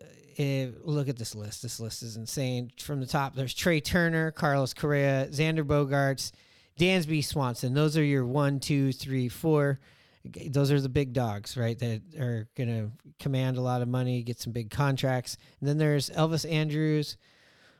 look 0.82 1.08
at 1.08 1.16
this 1.16 1.34
list. 1.34 1.62
This 1.62 1.80
list 1.80 2.02
is 2.02 2.16
insane. 2.16 2.70
From 2.78 3.00
the 3.00 3.06
top, 3.06 3.34
there's 3.34 3.54
Trea 3.54 3.80
Turner, 3.80 4.30
Carlos 4.30 4.74
Correa, 4.74 5.28
Xander 5.30 5.64
Bogaerts, 5.64 6.32
Dansby 6.78 7.24
Swanson. 7.24 7.72
Those 7.72 7.96
are 7.96 8.04
your 8.04 8.26
one, 8.26 8.60
two, 8.60 8.92
three, 8.92 9.28
four. 9.28 9.80
Those 10.24 10.70
are 10.70 10.80
the 10.80 10.88
big 10.88 11.12
dogs, 11.12 11.56
right? 11.56 11.78
That 11.78 12.02
are 12.18 12.48
gonna 12.56 12.90
command 13.18 13.56
a 13.56 13.62
lot 13.62 13.80
of 13.80 13.88
money, 13.88 14.22
get 14.22 14.38
some 14.38 14.52
big 14.52 14.70
contracts. 14.70 15.36
And 15.60 15.68
then 15.68 15.78
there's 15.78 16.10
Elvis 16.10 16.50
Andrus, 16.50 17.16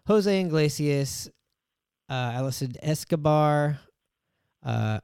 Jose 0.07 0.41
Iglesias, 0.41 1.29
uh, 2.09 2.33
Alison 2.35 2.73
Escobar, 2.83 3.79
uh, 4.65 5.01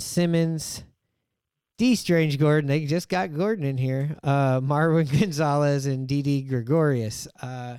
Simmons, 0.00 0.84
Dee 1.78 1.94
Strange 1.94 2.40
Gordon. 2.40 2.68
They 2.68 2.86
just 2.86 3.08
got 3.08 3.32
Gordon 3.32 3.64
in 3.64 3.78
here. 3.78 4.16
Uh, 4.24 4.60
Marwin 4.60 5.10
Gonzalez 5.20 5.86
and 5.86 6.08
Didi 6.08 6.42
Gregorius. 6.42 7.28
Uh, 7.40 7.78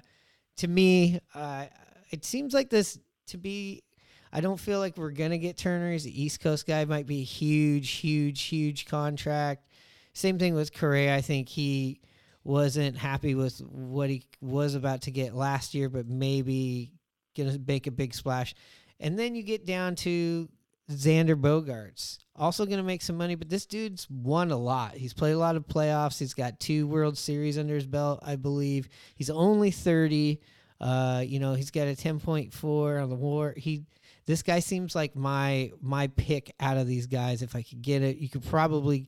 to 0.57 0.67
me, 0.67 1.19
uh, 1.35 1.65
it 2.09 2.23
seems 2.25 2.53
like 2.53 2.69
this 2.69 2.97
to 3.27 3.37
be. 3.37 3.83
I 4.31 4.41
don't 4.41 4.59
feel 4.59 4.79
like 4.79 4.95
we're 4.95 5.11
gonna 5.11 5.37
get 5.37 5.57
Turner. 5.57 5.91
He's 5.91 6.05
the 6.05 6.23
East 6.23 6.39
Coast 6.39 6.65
guy. 6.65 6.85
Might 6.85 7.07
be 7.07 7.21
a 7.21 7.25
huge, 7.25 7.89
huge, 7.91 8.43
huge 8.43 8.85
contract. 8.85 9.65
Same 10.13 10.39
thing 10.39 10.53
with 10.53 10.73
Correa. 10.73 11.15
I 11.15 11.21
think 11.21 11.49
he 11.49 11.99
wasn't 12.43 12.95
happy 12.95 13.35
with 13.35 13.59
what 13.59 14.09
he 14.09 14.23
was 14.39 14.75
about 14.75 15.01
to 15.01 15.11
get 15.11 15.35
last 15.35 15.73
year, 15.73 15.89
but 15.89 16.07
maybe 16.07 16.93
gonna 17.35 17.59
make 17.67 17.85
a 17.85 17.91
big 17.91 18.13
splash. 18.13 18.55
And 18.99 19.19
then 19.19 19.35
you 19.35 19.43
get 19.43 19.65
down 19.65 19.95
to 19.95 20.47
Xander 20.89 21.39
Bogaerts, 21.39 22.17
also 22.35 22.65
going 22.65 22.77
to 22.77 22.83
make 22.83 23.01
some 23.01 23.17
money, 23.17 23.35
but 23.35 23.49
this 23.49 23.65
dude's 23.65 24.07
won 24.09 24.51
a 24.51 24.57
lot. 24.57 24.95
He's 24.95 25.13
played 25.13 25.33
a 25.33 25.37
lot 25.37 25.55
of 25.55 25.67
playoffs. 25.67 26.17
He's 26.17 26.33
got 26.33 26.59
two 26.59 26.87
World 26.87 27.17
Series 27.17 27.57
under 27.59 27.75
his 27.75 27.85
belt, 27.85 28.19
I 28.23 28.35
believe. 28.35 28.89
He's 29.15 29.29
only 29.29 29.71
30. 29.71 30.39
Uh, 30.81 31.23
you 31.25 31.39
know, 31.39 31.53
he's 31.53 31.71
got 31.71 31.87
a 31.87 31.91
10.4 31.91 33.03
on 33.03 33.09
the 33.09 33.15
war. 33.15 33.53
He 33.55 33.83
this 34.25 34.43
guy 34.43 34.59
seems 34.59 34.95
like 34.95 35.15
my 35.15 35.71
my 35.81 36.07
pick 36.07 36.53
out 36.59 36.77
of 36.77 36.87
these 36.87 37.07
guys 37.07 37.41
if 37.41 37.55
I 37.55 37.61
could 37.63 37.81
get 37.81 38.01
it. 38.01 38.17
You 38.17 38.29
could 38.29 38.45
probably 38.45 39.07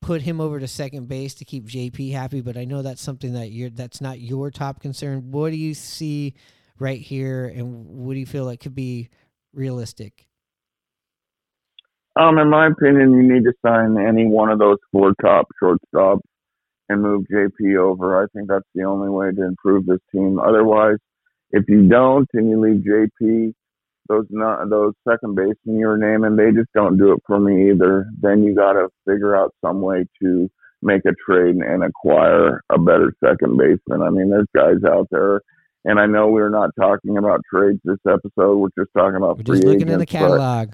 put 0.00 0.22
him 0.22 0.40
over 0.40 0.60
to 0.60 0.68
second 0.68 1.08
base 1.08 1.34
to 1.36 1.44
keep 1.44 1.66
JP 1.66 2.12
happy, 2.12 2.40
but 2.40 2.56
I 2.56 2.64
know 2.64 2.82
that's 2.82 3.02
something 3.02 3.32
that 3.32 3.50
you're 3.50 3.70
that's 3.70 4.00
not 4.00 4.20
your 4.20 4.50
top 4.50 4.80
concern. 4.80 5.30
What 5.30 5.50
do 5.50 5.56
you 5.56 5.74
see 5.74 6.34
right 6.78 7.00
here 7.00 7.46
and 7.46 7.86
what 7.86 8.14
do 8.14 8.20
you 8.20 8.26
feel 8.26 8.44
like 8.44 8.60
could 8.60 8.74
be 8.74 9.08
realistic? 9.52 10.27
Um, 12.18 12.38
in 12.38 12.50
my 12.50 12.66
opinion, 12.66 13.12
you 13.12 13.22
need 13.22 13.44
to 13.44 13.52
sign 13.64 13.96
any 13.96 14.26
one 14.26 14.50
of 14.50 14.58
those 14.58 14.78
four 14.90 15.14
top 15.22 15.46
shortstops 15.62 16.20
and 16.88 17.00
move 17.02 17.26
JP 17.32 17.76
over. 17.78 18.20
I 18.22 18.26
think 18.34 18.48
that's 18.48 18.66
the 18.74 18.82
only 18.84 19.08
way 19.08 19.30
to 19.30 19.44
improve 19.44 19.86
this 19.86 20.00
team. 20.12 20.40
Otherwise, 20.40 20.96
if 21.52 21.64
you 21.68 21.88
don't 21.88 22.28
and 22.34 22.50
you 22.50 22.60
leave 22.60 22.82
JP, 22.84 23.52
those 24.08 24.24
not 24.30 24.68
those 24.70 24.94
second 25.08 25.36
basemen 25.36 25.78
you 25.78 25.86
were 25.86 25.98
naming, 25.98 26.34
they 26.36 26.50
just 26.50 26.72
don't 26.74 26.96
do 26.98 27.12
it 27.12 27.20
for 27.26 27.38
me 27.38 27.70
either. 27.70 28.06
Then 28.20 28.42
you 28.42 28.54
got 28.54 28.72
to 28.72 28.88
figure 29.06 29.36
out 29.36 29.54
some 29.64 29.80
way 29.80 30.06
to 30.22 30.48
make 30.82 31.02
a 31.04 31.12
trade 31.24 31.56
and 31.56 31.84
acquire 31.84 32.62
a 32.70 32.78
better 32.78 33.12
second 33.24 33.58
baseman. 33.58 34.02
I 34.02 34.10
mean, 34.10 34.30
there's 34.30 34.46
guys 34.56 34.82
out 34.90 35.06
there, 35.10 35.40
and 35.84 36.00
I 36.00 36.06
know 36.06 36.28
we're 36.28 36.48
not 36.48 36.70
talking 36.80 37.16
about 37.18 37.42
trades 37.52 37.80
this 37.84 37.98
episode. 38.08 38.56
We're 38.56 38.68
just 38.78 38.90
talking 38.96 39.16
about 39.16 39.38
We're 39.38 39.44
free 39.44 39.56
just 39.56 39.64
looking 39.66 39.82
agents, 39.88 39.92
in 39.92 39.98
the 40.00 40.04
but- 40.06 40.08
catalog. 40.08 40.72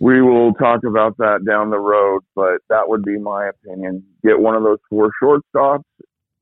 We 0.00 0.22
will 0.22 0.52
talk 0.54 0.80
about 0.84 1.16
that 1.18 1.44
down 1.46 1.70
the 1.70 1.78
road, 1.78 2.22
but 2.34 2.58
that 2.68 2.88
would 2.88 3.02
be 3.02 3.18
my 3.18 3.48
opinion. 3.48 4.04
Get 4.24 4.38
one 4.38 4.54
of 4.54 4.62
those 4.62 4.78
four 4.88 5.10
shortstops 5.22 5.82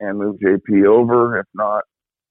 and 0.00 0.18
move 0.18 0.36
JP 0.44 0.86
over. 0.86 1.38
If 1.38 1.46
not, 1.54 1.84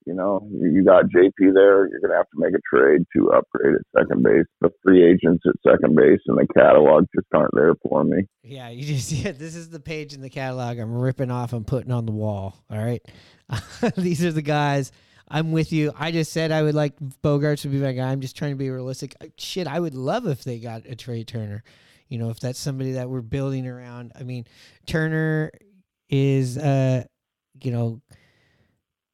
you 0.05 0.13
know, 0.13 0.47
you 0.51 0.83
got 0.83 1.05
JP 1.05 1.53
there. 1.53 1.87
You're 1.89 1.99
going 1.99 2.11
to 2.11 2.17
have 2.17 2.29
to 2.29 2.37
make 2.37 2.53
a 2.53 2.61
trade 2.69 3.05
to 3.15 3.31
upgrade 3.31 3.75
at 3.75 3.99
second 3.99 4.21
base. 4.21 4.45
The 4.61 4.69
free 4.83 5.03
agents 5.03 5.43
at 5.47 5.55
second 5.67 5.95
base 5.95 6.19
and 6.27 6.37
the 6.37 6.47
catalog 6.53 7.05
just 7.15 7.27
aren't 7.33 7.55
there 7.55 7.73
for 7.81 8.03
me. 8.03 8.27
Yeah, 8.43 8.69
you 8.69 8.85
just 8.85 9.11
yeah, 9.11 9.31
this 9.31 9.55
is 9.55 9.69
the 9.69 9.79
page 9.79 10.13
in 10.13 10.21
the 10.21 10.29
catalog 10.29 10.77
I'm 10.77 10.95
ripping 10.95 11.31
off 11.31 11.53
and 11.53 11.65
putting 11.65 11.91
on 11.91 12.05
the 12.05 12.11
wall. 12.11 12.55
All 12.69 12.77
right. 12.77 13.01
These 13.97 14.23
are 14.23 14.31
the 14.31 14.43
guys. 14.43 14.91
I'm 15.27 15.51
with 15.51 15.71
you. 15.71 15.91
I 15.97 16.11
just 16.11 16.31
said 16.31 16.51
I 16.51 16.61
would 16.61 16.75
like 16.75 16.97
Bogaerts 17.23 17.61
to 17.61 17.67
be 17.67 17.77
my 17.77 17.93
guy. 17.93 18.11
I'm 18.11 18.21
just 18.21 18.37
trying 18.37 18.51
to 18.51 18.57
be 18.57 18.69
realistic. 18.69 19.15
Shit, 19.37 19.67
I 19.67 19.79
would 19.79 19.95
love 19.95 20.27
if 20.27 20.43
they 20.43 20.59
got 20.59 20.85
a 20.85 20.95
Trea 20.95 21.23
Turner. 21.23 21.63
You 22.09 22.19
know, 22.19 22.29
if 22.29 22.39
that's 22.39 22.59
somebody 22.59 22.93
that 22.93 23.09
we're 23.09 23.21
building 23.21 23.67
around. 23.67 24.11
I 24.19 24.23
mean, 24.23 24.45
Turner 24.85 25.51
is 26.09 26.57
uh 26.57 27.03
you 27.63 27.71
know, 27.71 28.01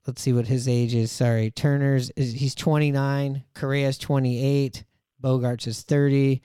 let's 0.05 0.21
see 0.21 0.33
what 0.33 0.47
his 0.47 0.67
age 0.67 0.93
is. 0.93 1.11
Sorry. 1.11 1.51
Turner's 1.51 2.09
is 2.11 2.33
he's 2.33 2.55
29, 2.55 3.43
Correa's 3.53 3.97
28, 3.97 4.83
Bogaerts 5.23 5.67
is 5.67 5.83
30 5.83 6.41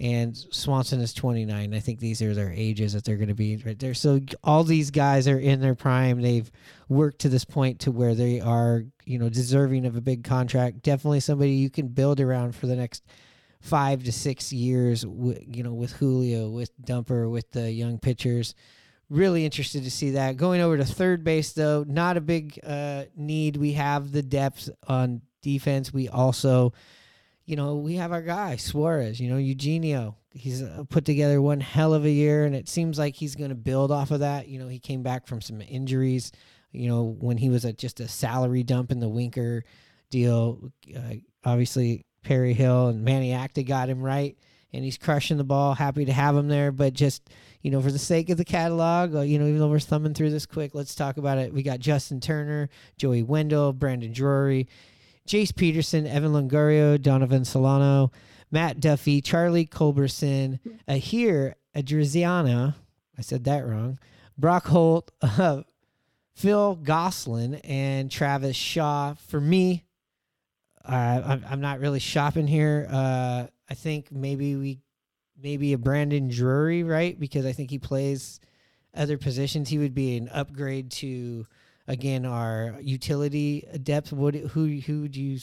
and 0.00 0.34
Swanson 0.50 1.00
is 1.00 1.12
29. 1.12 1.74
I 1.74 1.78
think 1.78 2.00
these 2.00 2.22
are 2.22 2.34
their 2.34 2.50
ages 2.50 2.94
that 2.94 3.04
they're 3.04 3.16
going 3.16 3.28
to 3.28 3.34
be 3.34 3.62
right 3.64 3.78
there. 3.78 3.92
So 3.92 4.20
all 4.42 4.64
these 4.64 4.90
guys 4.90 5.28
are 5.28 5.38
in 5.38 5.60
their 5.60 5.74
prime. 5.74 6.22
They've 6.22 6.50
worked 6.88 7.20
to 7.20 7.28
this 7.28 7.44
point 7.44 7.80
to 7.80 7.90
where 7.90 8.14
they 8.14 8.40
are, 8.40 8.84
you 9.10 9.18
know, 9.18 9.28
deserving 9.28 9.86
of 9.86 9.96
a 9.96 10.00
big 10.00 10.22
contract. 10.22 10.82
Definitely 10.82 11.18
somebody 11.18 11.50
you 11.50 11.68
can 11.68 11.88
build 11.88 12.20
around 12.20 12.54
for 12.54 12.68
the 12.68 12.76
next 12.76 13.04
five 13.60 14.04
to 14.04 14.12
six 14.12 14.52
years. 14.52 15.02
You 15.02 15.62
know, 15.64 15.74
with 15.74 15.92
Julio, 15.92 16.48
with 16.48 16.70
Dumper, 16.80 17.28
with 17.28 17.50
the 17.50 17.72
young 17.72 17.98
pitchers. 17.98 18.54
Really 19.08 19.44
interested 19.44 19.82
to 19.82 19.90
see 19.90 20.10
that. 20.12 20.36
Going 20.36 20.60
over 20.60 20.76
to 20.76 20.84
third 20.84 21.24
base, 21.24 21.52
though, 21.52 21.84
not 21.88 22.16
a 22.16 22.20
big 22.20 22.60
uh, 22.64 23.06
need. 23.16 23.56
We 23.56 23.72
have 23.72 24.12
the 24.12 24.22
depth 24.22 24.70
on 24.86 25.22
defense. 25.42 25.92
We 25.92 26.08
also 26.08 26.72
you 27.50 27.56
know, 27.56 27.74
we 27.74 27.96
have 27.96 28.12
our 28.12 28.22
guy 28.22 28.54
Suarez. 28.54 29.18
You 29.18 29.28
know, 29.28 29.36
Eugenio. 29.36 30.16
He's 30.32 30.62
uh, 30.62 30.84
put 30.88 31.04
together 31.04 31.42
one 31.42 31.58
hell 31.58 31.92
of 31.94 32.04
a 32.04 32.10
year, 32.10 32.44
and 32.44 32.54
it 32.54 32.68
seems 32.68 32.96
like 32.96 33.16
he's 33.16 33.34
going 33.34 33.48
to 33.48 33.56
build 33.56 33.90
off 33.90 34.12
of 34.12 34.20
that. 34.20 34.46
You 34.46 34.60
know, 34.60 34.68
he 34.68 34.78
came 34.78 35.02
back 35.02 35.26
from 35.26 35.40
some 35.40 35.60
injuries. 35.60 36.30
You 36.72 36.88
know, 36.88 37.16
when 37.18 37.36
he 37.36 37.48
was 37.48 37.64
at 37.64 37.78
just 37.78 38.00
a 38.00 38.08
salary 38.08 38.62
dump 38.62 38.92
in 38.92 39.00
the 39.00 39.08
Winker 39.08 39.64
deal. 40.10 40.72
Uh, 40.94 41.14
obviously, 41.44 42.04
Perry 42.22 42.52
Hill 42.52 42.88
and 42.88 43.04
Manny 43.04 43.32
Acta 43.32 43.62
got 43.62 43.88
him 43.88 44.02
right, 44.02 44.36
and 44.72 44.84
he's 44.84 44.98
crushing 44.98 45.38
the 45.38 45.44
ball. 45.44 45.74
Happy 45.74 46.04
to 46.04 46.12
have 46.12 46.36
him 46.36 46.48
there, 46.48 46.70
but 46.72 46.92
just 46.92 47.30
you 47.62 47.70
know, 47.70 47.80
for 47.80 47.92
the 47.92 47.98
sake 47.98 48.30
of 48.30 48.38
the 48.38 48.44
catalog, 48.44 49.14
uh, 49.14 49.20
you 49.20 49.38
know, 49.38 49.46
even 49.46 49.58
though 49.58 49.68
we're 49.68 49.80
thumbing 49.80 50.14
through 50.14 50.30
this 50.30 50.46
quick, 50.46 50.74
let's 50.74 50.94
talk 50.94 51.18
about 51.18 51.38
it. 51.38 51.52
We 51.52 51.62
got 51.62 51.78
Justin 51.78 52.20
Turner, 52.20 52.70
Joey 52.96 53.22
Wendle, 53.22 53.72
Brandon 53.72 54.12
Drury, 54.12 54.66
Jace 55.28 55.54
Peterson, 55.54 56.06
Evan 56.06 56.32
Longoria, 56.32 57.00
Donovan 57.00 57.44
Solano, 57.44 58.12
Matt 58.50 58.80
Duffy, 58.80 59.20
Charlie 59.20 59.66
Culberson, 59.66 60.58
Ahir 60.88 61.54
Adriziana, 61.76 62.74
I 63.18 63.22
said 63.22 63.44
that 63.44 63.66
wrong, 63.66 63.98
Brock 64.38 64.66
Holt, 64.66 65.10
uh, 65.20 65.62
Phil 66.34 66.76
Gosselin, 66.76 67.56
and 67.56 68.10
Travis 68.10 68.56
Shaw. 68.56 69.14
For 69.14 69.40
me, 69.40 69.84
uh, 70.84 71.38
I'm, 71.48 71.60
not 71.60 71.80
really 71.80 71.98
shopping 71.98 72.46
here. 72.46 72.86
Uh, 72.90 73.46
I 73.68 73.74
think 73.74 74.10
maybe 74.10 74.56
we, 74.56 74.80
maybe 75.40 75.72
a 75.72 75.78
Brandon 75.78 76.28
Drury, 76.28 76.82
right? 76.82 77.18
Because 77.18 77.44
I 77.44 77.52
think 77.52 77.70
he 77.70 77.78
plays 77.78 78.40
other 78.94 79.18
positions. 79.18 79.68
He 79.68 79.78
would 79.78 79.94
be 79.94 80.16
an 80.16 80.28
upgrade 80.30 80.90
to 80.92 81.46
again 81.86 82.24
our 82.24 82.76
utility 82.80 83.66
depth. 83.82 84.12
What 84.12 84.34
who 84.34 84.66
who 84.80 85.08
do 85.08 85.20
you 85.20 85.38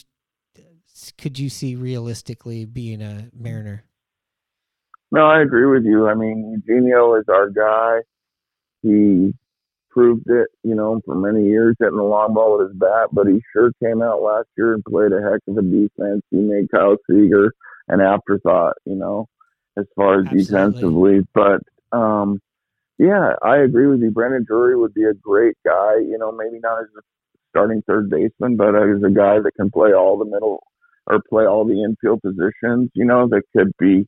could 1.16 1.38
you 1.38 1.48
see 1.48 1.76
realistically 1.76 2.64
being 2.64 3.02
a 3.02 3.30
Mariner? 3.38 3.84
No, 5.10 5.26
I 5.26 5.40
agree 5.40 5.66
with 5.66 5.84
you. 5.84 6.08
I 6.08 6.14
mean, 6.14 6.62
Eugenio 6.66 7.14
is 7.14 7.24
our 7.28 7.48
guy. 7.48 8.00
He 8.82 9.34
proved 9.98 10.30
it, 10.30 10.46
you 10.62 10.76
know, 10.76 11.00
for 11.04 11.16
many 11.16 11.44
years 11.48 11.74
hitting 11.80 11.96
the 11.96 12.02
long 12.04 12.32
ball 12.32 12.56
with 12.56 12.68
his 12.68 12.78
bat, 12.78 13.08
but 13.12 13.26
he 13.26 13.42
sure 13.52 13.72
came 13.82 14.00
out 14.00 14.22
last 14.22 14.46
year 14.56 14.74
and 14.74 14.84
played 14.84 15.10
a 15.10 15.20
heck 15.20 15.40
of 15.48 15.58
a 15.58 15.62
defense. 15.62 16.22
He 16.30 16.36
made 16.36 16.70
Kyle 16.70 16.96
Seager 17.10 17.52
an 17.88 18.00
afterthought, 18.00 18.74
you 18.84 18.94
know, 18.94 19.26
as 19.76 19.86
far 19.96 20.20
as 20.20 20.26
Absolutely. 20.26 20.44
defensively. 20.44 21.20
But 21.34 21.62
um 21.96 22.40
yeah, 22.98 23.32
I 23.42 23.56
agree 23.58 23.88
with 23.88 24.00
you. 24.00 24.12
Brandon 24.12 24.44
Drury 24.46 24.76
would 24.76 24.94
be 24.94 25.04
a 25.04 25.14
great 25.14 25.56
guy, 25.66 25.96
you 25.96 26.16
know, 26.16 26.30
maybe 26.30 26.60
not 26.60 26.80
as 26.80 26.88
a 26.96 27.02
starting 27.50 27.82
third 27.88 28.08
baseman, 28.08 28.56
but 28.56 28.76
as 28.76 29.02
a 29.02 29.10
guy 29.10 29.40
that 29.40 29.52
can 29.56 29.70
play 29.70 29.92
all 29.92 30.16
the 30.16 30.24
middle 30.24 30.62
or 31.08 31.20
play 31.28 31.44
all 31.44 31.64
the 31.64 31.82
infield 31.82 32.22
positions, 32.22 32.90
you 32.94 33.04
know, 33.04 33.26
that 33.28 33.42
could 33.56 33.72
be 33.80 34.06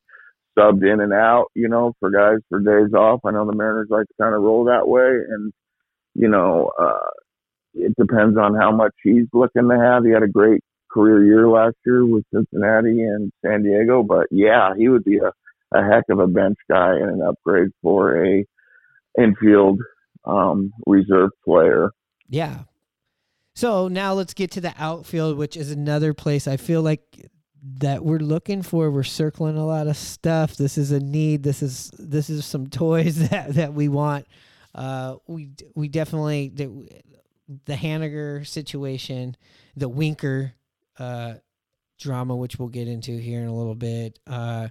subbed 0.57 0.89
in 0.89 1.01
and 1.01 1.11
out, 1.11 1.47
you 1.53 1.67
know, 1.67 1.93
for 1.99 2.11
guys 2.11 2.39
for 2.47 2.59
days 2.59 2.93
off. 2.93 3.21
I 3.25 3.31
know 3.31 3.45
the 3.45 3.55
Mariners 3.55 3.87
like 3.89 4.07
to 4.07 4.13
kind 4.21 4.35
of 4.35 4.41
roll 4.41 4.65
that 4.65 4.87
way, 4.87 5.19
and 5.29 5.51
you 6.13 6.27
know, 6.27 6.71
uh, 6.79 7.09
it 7.73 7.95
depends 7.97 8.37
on 8.37 8.55
how 8.55 8.71
much 8.71 8.93
he's 9.03 9.27
looking 9.33 9.69
to 9.69 9.77
have. 9.77 10.03
He 10.03 10.11
had 10.11 10.23
a 10.23 10.27
great 10.27 10.61
career 10.91 11.23
year 11.25 11.47
last 11.47 11.75
year 11.85 12.05
with 12.05 12.25
Cincinnati 12.33 13.01
and 13.01 13.31
San 13.45 13.63
Diego, 13.63 14.03
but 14.03 14.27
yeah, 14.29 14.73
he 14.77 14.89
would 14.89 15.03
be 15.03 15.17
a, 15.17 15.31
a 15.77 15.83
heck 15.83 16.03
of 16.09 16.19
a 16.19 16.27
bench 16.27 16.57
guy 16.69 16.95
and 16.95 17.09
an 17.09 17.21
upgrade 17.21 17.69
for 17.81 18.25
a 18.25 18.45
infield 19.17 19.79
um, 20.25 20.73
reserve 20.85 21.31
player. 21.45 21.91
Yeah. 22.29 22.59
So 23.55 23.87
now 23.87 24.13
let's 24.13 24.33
get 24.33 24.51
to 24.51 24.61
the 24.61 24.73
outfield, 24.77 25.37
which 25.37 25.57
is 25.57 25.71
another 25.71 26.13
place 26.13 26.47
I 26.47 26.57
feel 26.57 26.81
like 26.81 27.29
that 27.63 28.03
we're 28.03 28.19
looking 28.19 28.61
for. 28.61 28.89
We're 28.89 29.03
circling 29.03 29.57
a 29.57 29.65
lot 29.65 29.87
of 29.87 29.97
stuff. 29.97 30.55
This 30.55 30.77
is 30.77 30.91
a 30.91 30.99
need. 30.99 31.43
This 31.43 31.61
is 31.61 31.91
this 31.99 32.29
is 32.29 32.45
some 32.45 32.67
toys 32.69 33.29
that 33.29 33.53
that 33.55 33.73
we 33.73 33.87
want. 33.87 34.25
Uh, 34.73 35.15
we 35.27 35.51
we 35.75 35.87
definitely 35.87 36.49
the, 36.53 36.89
the 37.65 37.73
Haniger 37.73 38.45
situation, 38.45 39.35
the 39.75 39.89
Winker 39.89 40.53
uh, 40.97 41.35
drama, 41.99 42.35
which 42.35 42.57
we'll 42.57 42.69
get 42.69 42.87
into 42.87 43.17
here 43.17 43.41
in 43.41 43.47
a 43.47 43.55
little 43.55 43.75
bit. 43.75 44.19
Uh, 44.27 44.69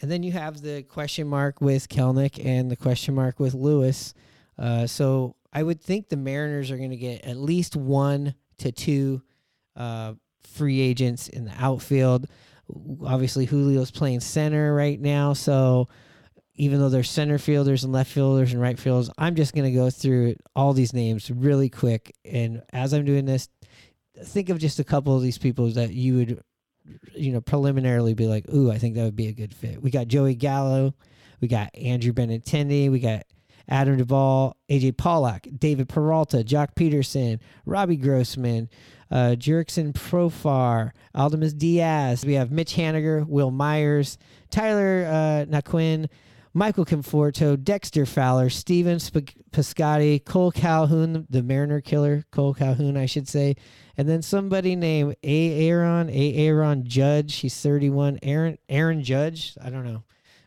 and 0.00 0.10
then 0.10 0.22
you 0.22 0.32
have 0.32 0.60
the 0.60 0.82
question 0.82 1.26
mark 1.26 1.60
with 1.60 1.88
Kelenic 1.88 2.44
and 2.44 2.70
the 2.70 2.76
question 2.76 3.14
mark 3.14 3.40
with 3.40 3.54
Lewis. 3.54 4.12
Uh, 4.58 4.86
so 4.86 5.36
I 5.52 5.62
would 5.62 5.80
think 5.80 6.08
the 6.08 6.16
Mariners 6.16 6.70
are 6.70 6.76
going 6.76 6.90
to 6.90 6.96
get 6.96 7.24
at 7.24 7.36
least 7.36 7.76
one 7.76 8.34
to 8.58 8.72
two 8.72 9.22
uh, 9.74 10.14
free 10.42 10.80
agents 10.80 11.28
in 11.28 11.46
the 11.46 11.54
outfield. 11.58 12.26
Obviously, 13.04 13.46
Julio's 13.46 13.90
playing 13.90 14.20
center 14.20 14.74
right 14.74 15.00
now, 15.00 15.32
so 15.32 15.88
even 16.56 16.80
though 16.80 16.88
there's 16.88 17.10
center 17.10 17.38
fielders 17.38 17.84
and 17.84 17.92
left 17.92 18.10
fielders 18.10 18.52
and 18.52 18.60
right 18.60 18.78
fielders, 18.78 19.10
I'm 19.18 19.34
just 19.34 19.54
going 19.54 19.70
to 19.70 19.76
go 19.76 19.90
through 19.90 20.36
all 20.54 20.72
these 20.72 20.92
names 20.92 21.30
really 21.30 21.68
quick. 21.68 22.14
And 22.24 22.62
as 22.72 22.92
I'm 22.92 23.04
doing 23.04 23.26
this, 23.26 23.48
think 24.24 24.48
of 24.48 24.58
just 24.58 24.78
a 24.78 24.84
couple 24.84 25.16
of 25.16 25.22
these 25.22 25.38
people 25.38 25.68
that 25.70 25.92
you 25.92 26.16
would, 26.16 26.42
you 27.14 27.32
know, 27.32 27.40
preliminarily 27.40 28.14
be 28.14 28.26
like, 28.26 28.48
"Ooh, 28.52 28.70
I 28.70 28.78
think 28.78 28.94
that 28.94 29.04
would 29.04 29.16
be 29.16 29.28
a 29.28 29.32
good 29.32 29.54
fit." 29.54 29.82
We 29.82 29.90
got 29.90 30.08
Joey 30.08 30.34
Gallo, 30.34 30.94
we 31.40 31.48
got 31.48 31.74
Andrew 31.74 32.12
Benintendi, 32.12 32.90
we 32.90 33.00
got 33.00 33.24
Adam 33.68 33.96
Duvall, 33.96 34.56
AJ 34.70 34.96
Pollock, 34.96 35.46
David 35.58 35.88
Peralta, 35.88 36.38
Joc 36.38 36.74
Pederson, 36.74 37.40
Robbie 37.64 37.96
Grossman, 37.96 38.68
uh, 39.10 39.34
Jurickson 39.36 39.92
Profar, 39.92 40.92
Aledmys 41.14 41.56
Diaz. 41.56 42.24
We 42.24 42.34
have 42.34 42.50
Mitch 42.50 42.74
Haniger, 42.74 43.26
Wil 43.26 43.50
Myers, 43.50 44.18
Tyler 44.50 45.06
uh, 45.06 45.44
Naquin, 45.50 46.08
Michael 46.56 46.86
Conforto, 46.86 47.62
Dexter 47.62 48.06
Fowler, 48.06 48.48
Steven 48.48 48.98
Sp- 48.98 49.36
Piscotti, 49.50 50.24
Cole 50.24 50.50
Calhoun, 50.50 51.26
the 51.28 51.42
Mariner 51.42 51.82
killer, 51.82 52.24
Cole 52.30 52.54
Calhoun, 52.54 52.96
I 52.96 53.04
should 53.04 53.28
say, 53.28 53.56
and 53.98 54.08
then 54.08 54.22
somebody 54.22 54.74
named 54.74 55.16
A. 55.22 55.68
Aaron, 55.68 56.08
A. 56.08 56.34
Aaron 56.34 56.88
Judge. 56.88 57.36
He's 57.36 57.60
31. 57.60 58.20
Aaron 58.22 58.56
Aaron 58.70 59.04
Judge. 59.04 59.58
I 59.62 59.68
don't 59.68 59.84
know. 59.84 60.04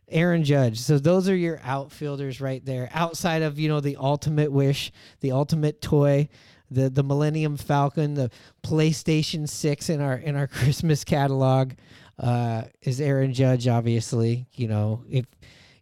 Aaron 0.08 0.44
Judge. 0.44 0.80
So 0.80 0.98
those 0.98 1.30
are 1.30 1.36
your 1.36 1.60
outfielders 1.64 2.42
right 2.42 2.66
there. 2.66 2.90
Outside 2.92 3.44
of 3.44 3.60
you 3.60 3.70
know 3.70 3.80
the 3.80 3.98
ultimate 3.98 4.52
wish, 4.52 4.92
the 5.20 5.32
ultimate 5.32 5.80
toy, 5.80 6.28
the 6.72 6.90
the 6.90 7.04
Millennium 7.04 7.56
Falcon, 7.56 8.16
the 8.16 8.32
PlayStation 8.64 9.48
Six 9.48 9.90
in 9.90 10.02
our 10.02 10.16
in 10.16 10.36
our 10.36 10.48
Christmas 10.58 11.04
catalog, 11.04 11.74
uh, 12.18 12.64
is 12.82 13.00
Aaron 13.00 13.32
Judge. 13.32 13.68
Obviously, 13.68 14.48
you 14.56 14.68
know 14.68 15.04
if 15.08 15.28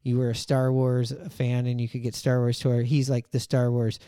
you 0.08 0.18
were 0.18 0.30
a 0.30 0.36
Star 0.36 0.72
Wars 0.72 1.14
fan 1.32 1.68
and 1.68 1.80
you 1.80 1.90
could 1.90 2.04
get 2.04 2.16
Star 2.16 2.40
Wars 2.40 2.60
toy, 2.60 2.84
he's 2.84 3.10
like 3.10 3.32
the 3.32 3.40
Star 3.40 3.70
Wars 3.72 4.00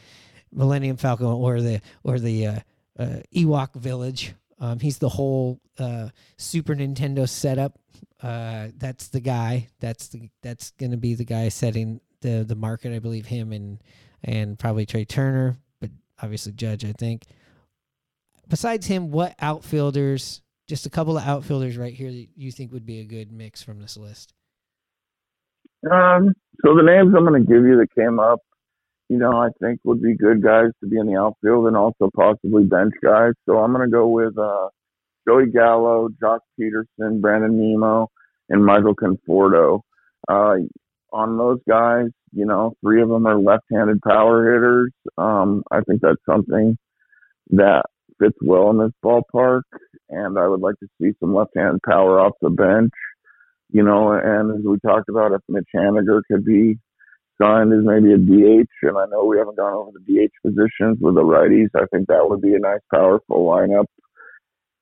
Millennium 0.51 0.97
Falcon 0.97 1.27
or 1.27 1.61
the 1.61 1.81
or 2.03 2.19
the 2.19 2.47
uh, 2.47 2.59
uh, 2.97 3.17
Ewok 3.35 3.75
Village. 3.75 4.33
Um, 4.59 4.79
he's 4.79 4.97
the 4.97 5.09
whole 5.09 5.59
uh, 5.77 6.09
Super 6.37 6.75
Nintendo 6.75 7.29
setup 7.29 7.77
uh, 8.21 8.67
that's 8.77 9.07
the 9.09 9.19
guy. 9.19 9.67
That's 9.79 10.09
the 10.09 10.29
that's 10.41 10.71
to 10.71 10.97
be 10.97 11.15
the 11.15 11.25
guy 11.25 11.49
setting 11.49 12.01
the 12.21 12.43
the 12.47 12.55
market. 12.55 12.93
I 12.93 12.99
believe 12.99 13.25
him 13.25 13.53
and 13.53 13.81
and 14.23 14.59
probably 14.59 14.85
Trea 14.85 15.05
Turner, 15.05 15.57
but 15.79 15.91
obviously 16.21 16.51
Judge. 16.53 16.83
I 16.85 16.93
think. 16.93 17.23
Besides 18.47 18.87
him, 18.87 19.11
what 19.11 19.35
outfielders? 19.39 20.41
Just 20.67 20.85
a 20.85 20.89
couple 20.89 21.17
of 21.17 21.23
outfielders 21.23 21.77
right 21.77 21.93
here 21.93 22.11
that 22.11 22.27
you 22.35 22.51
think 22.51 22.71
would 22.71 22.85
be 22.85 22.99
a 22.99 23.05
good 23.05 23.31
mix 23.31 23.63
from 23.63 23.79
this 23.79 23.97
list. 23.97 24.33
Um, 25.89 26.33
so 26.65 26.75
the 26.75 26.83
names 26.83 27.13
I'm 27.15 27.25
going 27.25 27.41
to 27.41 27.47
give 27.47 27.63
you 27.63 27.77
that 27.77 27.93
came 27.95 28.19
up, 28.19 28.39
you 29.07 29.17
know, 29.17 29.31
I 29.31 29.49
think 29.61 29.79
would 29.83 30.01
be 30.01 30.15
good 30.15 30.43
guys 30.43 30.69
to 30.81 30.89
be 30.89 30.97
in 30.97 31.07
the 31.07 31.15
outfield 31.15 31.67
and 31.67 31.77
also 31.77 32.09
possibly 32.15 32.63
bench 32.63 32.93
guys. 33.03 33.33
So 33.47 33.57
I'm 33.59 33.73
going 33.73 33.87
to 33.87 33.91
go 33.91 34.07
with 34.07 34.37
uh, 34.37 34.67
Joey 35.27 35.47
Gallo, 35.47 36.09
Joc 36.21 36.39
Pederson, 36.59 37.21
Brandon 37.21 37.57
Nimmo, 37.57 38.07
and 38.49 38.65
Michael 38.65 38.95
Conforto. 38.95 39.81
Uh, 40.27 40.55
on 41.11 41.37
those 41.37 41.59
guys, 41.67 42.07
you 42.33 42.45
know, 42.45 42.75
three 42.81 43.01
of 43.01 43.09
them 43.09 43.25
are 43.25 43.39
left-handed 43.39 44.01
power 44.01 44.53
hitters. 44.53 44.91
Um, 45.17 45.63
I 45.71 45.81
think 45.81 46.01
that's 46.01 46.23
something 46.29 46.77
that 47.51 47.83
fits 48.19 48.37
well 48.41 48.69
in 48.69 48.77
this 48.77 48.91
ballpark, 49.03 49.63
and 50.09 50.37
I 50.37 50.47
would 50.47 50.61
like 50.61 50.75
to 50.79 50.87
see 51.01 51.11
some 51.19 51.33
left-hand 51.33 51.79
power 51.87 52.19
off 52.19 52.33
the 52.41 52.49
bench. 52.49 52.91
You 53.71 53.83
know, 53.83 54.13
and 54.13 54.51
as 54.57 54.65
we 54.65 54.79
talked 54.79 55.09
about, 55.09 55.33
if 55.33 55.41
Mitch 55.47 55.69
Haniger 55.75 56.21
could 56.31 56.43
be 56.43 56.79
signed 57.41 57.71
as 57.71 57.83
maybe 57.83 58.13
a 58.13 58.17
DH, 58.17 58.69
and 58.81 58.97
I 58.97 59.05
know 59.11 59.25
we 59.25 59.37
haven't 59.37 59.57
gone 59.57 59.73
over 59.73 59.91
the 59.93 60.27
DH 60.27 60.33
positions 60.45 60.97
with 60.99 61.15
the 61.15 61.21
righties, 61.21 61.69
I 61.75 61.85
think 61.93 62.07
that 62.07 62.27
would 62.27 62.41
be 62.41 62.55
a 62.55 62.59
nice, 62.59 62.81
powerful 62.93 63.45
lineup 63.45 63.85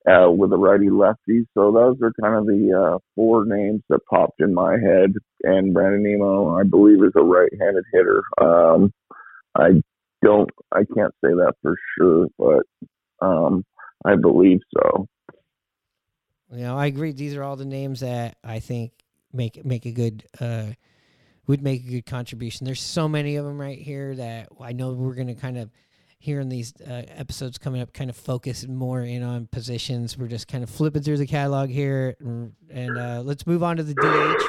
uh, 0.08 0.32
with 0.32 0.54
a 0.54 0.58
righty 0.58 0.90
lefty. 0.90 1.48
So 1.54 1.72
those 1.72 1.98
are 2.02 2.14
kind 2.22 2.36
of 2.38 2.46
the 2.46 2.94
uh, 2.96 3.00
four 3.16 3.46
names 3.46 3.82
that 3.90 4.00
popped 4.10 4.42
in 4.42 4.54
my 4.54 4.74
head. 4.74 5.14
And 5.44 5.74
Brandon 5.74 6.04
Nimmo, 6.04 6.58
I 6.58 6.64
believe, 6.64 7.04
is 7.04 7.12
a 7.16 7.24
right-handed 7.24 7.84
hitter. 7.94 8.24
Um, 8.42 8.92
I 9.56 9.82
don't, 10.24 10.50
I 10.72 10.84
can't 10.96 11.14
say 11.24 11.32
that 11.32 11.54
for 11.62 11.76
sure, 11.98 12.28
but 12.40 12.64
um, 13.26 13.66
I 14.06 14.16
believe 14.16 14.60
so. 14.76 15.08
You 16.52 16.64
know, 16.64 16.78
I 16.78 16.86
agree. 16.86 17.12
These 17.12 17.36
are 17.36 17.44
all 17.44 17.56
the 17.56 17.66
names 17.66 18.00
that 18.00 18.38
I 18.44 18.60
think 18.60 18.92
make 19.34 19.66
make 19.66 19.86
a 19.86 19.92
good 19.92 20.24
uh, 20.40 20.68
would 21.48 21.62
make 21.62 21.86
a 21.86 21.90
good 21.90 22.06
contribution. 22.06 22.66
There's 22.66 22.82
so 22.82 23.08
many 23.08 23.36
of 23.36 23.46
them 23.46 23.60
right 23.60 23.80
here 23.80 24.16
that 24.16 24.50
I 24.60 24.74
know 24.74 24.92
we're 24.94 25.16
going 25.16 25.28
to 25.28 25.36
kind 25.36 25.58
of 25.58 25.70
here 26.20 26.40
in 26.40 26.50
these 26.50 26.74
uh, 26.82 27.04
episodes 27.10 27.58
coming 27.58 27.82
up 27.82 27.94
kind 27.94 28.10
of 28.10 28.16
focus 28.16 28.68
more 28.68 29.02
in 29.02 29.24
on 29.24 29.48
positions. 29.48 30.18
We're 30.18 30.28
just 30.28 30.48
kind 30.48 30.64
of 30.64 30.70
flipping 30.70 31.04
through 31.04 31.18
the 31.18 31.28
catalog 31.28 31.70
here, 31.70 32.16
and, 32.20 32.54
and 32.70 32.98
uh, 32.98 33.22
let's 33.24 33.46
move 33.46 33.64
on 33.64 33.78
to 33.78 33.84
the 33.84 33.94
DH. 33.94 34.44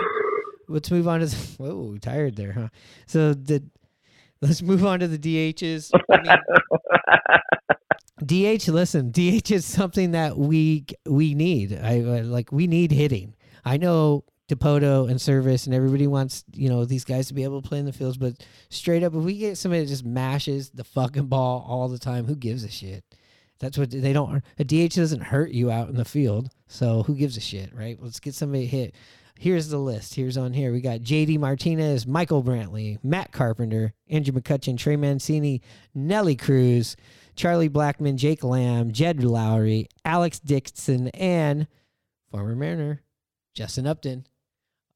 Let's 0.69 0.91
move 0.91 1.09
on 1.09 1.21
to 1.21 1.27
the, 1.27 1.37
whoa, 1.59 1.97
tired 1.99 2.37
there, 2.37 2.53
huh? 2.53 2.69
So 3.07 3.35
the 3.35 3.63
let's 4.41 4.63
move 4.63 4.85
on 4.85 5.01
to 5.01 5.09
the 5.09 5.19
DHs. 5.19 5.91
I 6.11 6.23
mean, 6.23 6.37
DH, 8.25 8.69
listen, 8.69 9.11
DH 9.11 9.51
is 9.51 9.65
something 9.65 10.13
that 10.13 10.37
we 10.37 10.87
we 11.07 11.35
need. 11.35 11.79
I 11.79 12.01
like 12.01 12.53
we 12.53 12.67
need 12.67 12.93
hitting. 12.93 13.35
I 13.65 13.77
know 13.77 14.25
Dipoto 14.49 15.11
and 15.11 15.21
Service 15.21 15.67
and 15.67 15.75
everybody 15.75 16.07
wants, 16.07 16.45
you 16.55 16.69
know, 16.69 16.85
these 16.85 17.05
guys 17.05 17.29
to 17.29 17.35
be 17.35 17.45
able 17.45 17.61
to 17.61 17.69
play 17.69 17.79
in 17.79 17.85
the 17.85 17.93
fields, 17.93 18.17
but 18.17 18.35
straight 18.71 19.03
up, 19.03 19.15
if 19.15 19.23
we 19.23 19.37
get 19.37 19.59
somebody 19.59 19.83
that 19.83 19.89
just 19.89 20.05
mashes 20.05 20.71
the 20.71 20.85
fucking 20.85 21.27
ball 21.27 21.65
all 21.69 21.89
the 21.89 21.99
time, 21.99 22.27
who 22.27 22.35
gives 22.35 22.65
a 22.65 22.71
shit? 22.71 23.05
That's 23.61 23.77
what 23.77 23.91
they 23.91 24.13
don't. 24.13 24.43
A 24.59 24.65
DH 24.65 24.95
doesn't 24.95 25.21
hurt 25.21 25.51
you 25.51 25.71
out 25.71 25.89
in 25.89 25.97
the 25.97 26.05
field, 26.05 26.51
so 26.69 27.03
who 27.03 27.15
gives 27.15 27.37
a 27.37 27.41
shit, 27.41 27.75
right? 27.75 27.99
Let's 28.01 28.21
get 28.21 28.35
somebody 28.35 28.67
hit. 28.67 28.95
Here's 29.39 29.69
the 29.69 29.79
list. 29.79 30.15
Here's 30.15 30.37
on 30.37 30.53
here. 30.53 30.73
We 30.73 30.81
got 30.81 31.03
J.D. 31.03 31.39
Martinez, 31.39 32.07
Michael 32.07 32.43
Brantley, 32.43 32.99
Matt 33.05 33.33
Carpenter, 33.33 33.93
Andrew 34.09 34.33
McCutchen, 34.33 34.77
Trey 34.77 34.97
Mancini, 34.97 35.61
Nelly 35.95 36.37
Cruz, 36.37 36.97
Charlie 37.39 37.71
Blackmon, 37.71 38.17
Jake 38.17 38.43
Lamb, 38.43 38.91
Jed 38.91 39.19
Lowrie, 39.19 39.87
Alex 40.05 40.41
Dixon, 40.41 41.07
and 41.09 41.69
former 42.33 42.57
Mariner 42.57 43.01
Justin 43.55 43.87
Upton. 43.87 44.27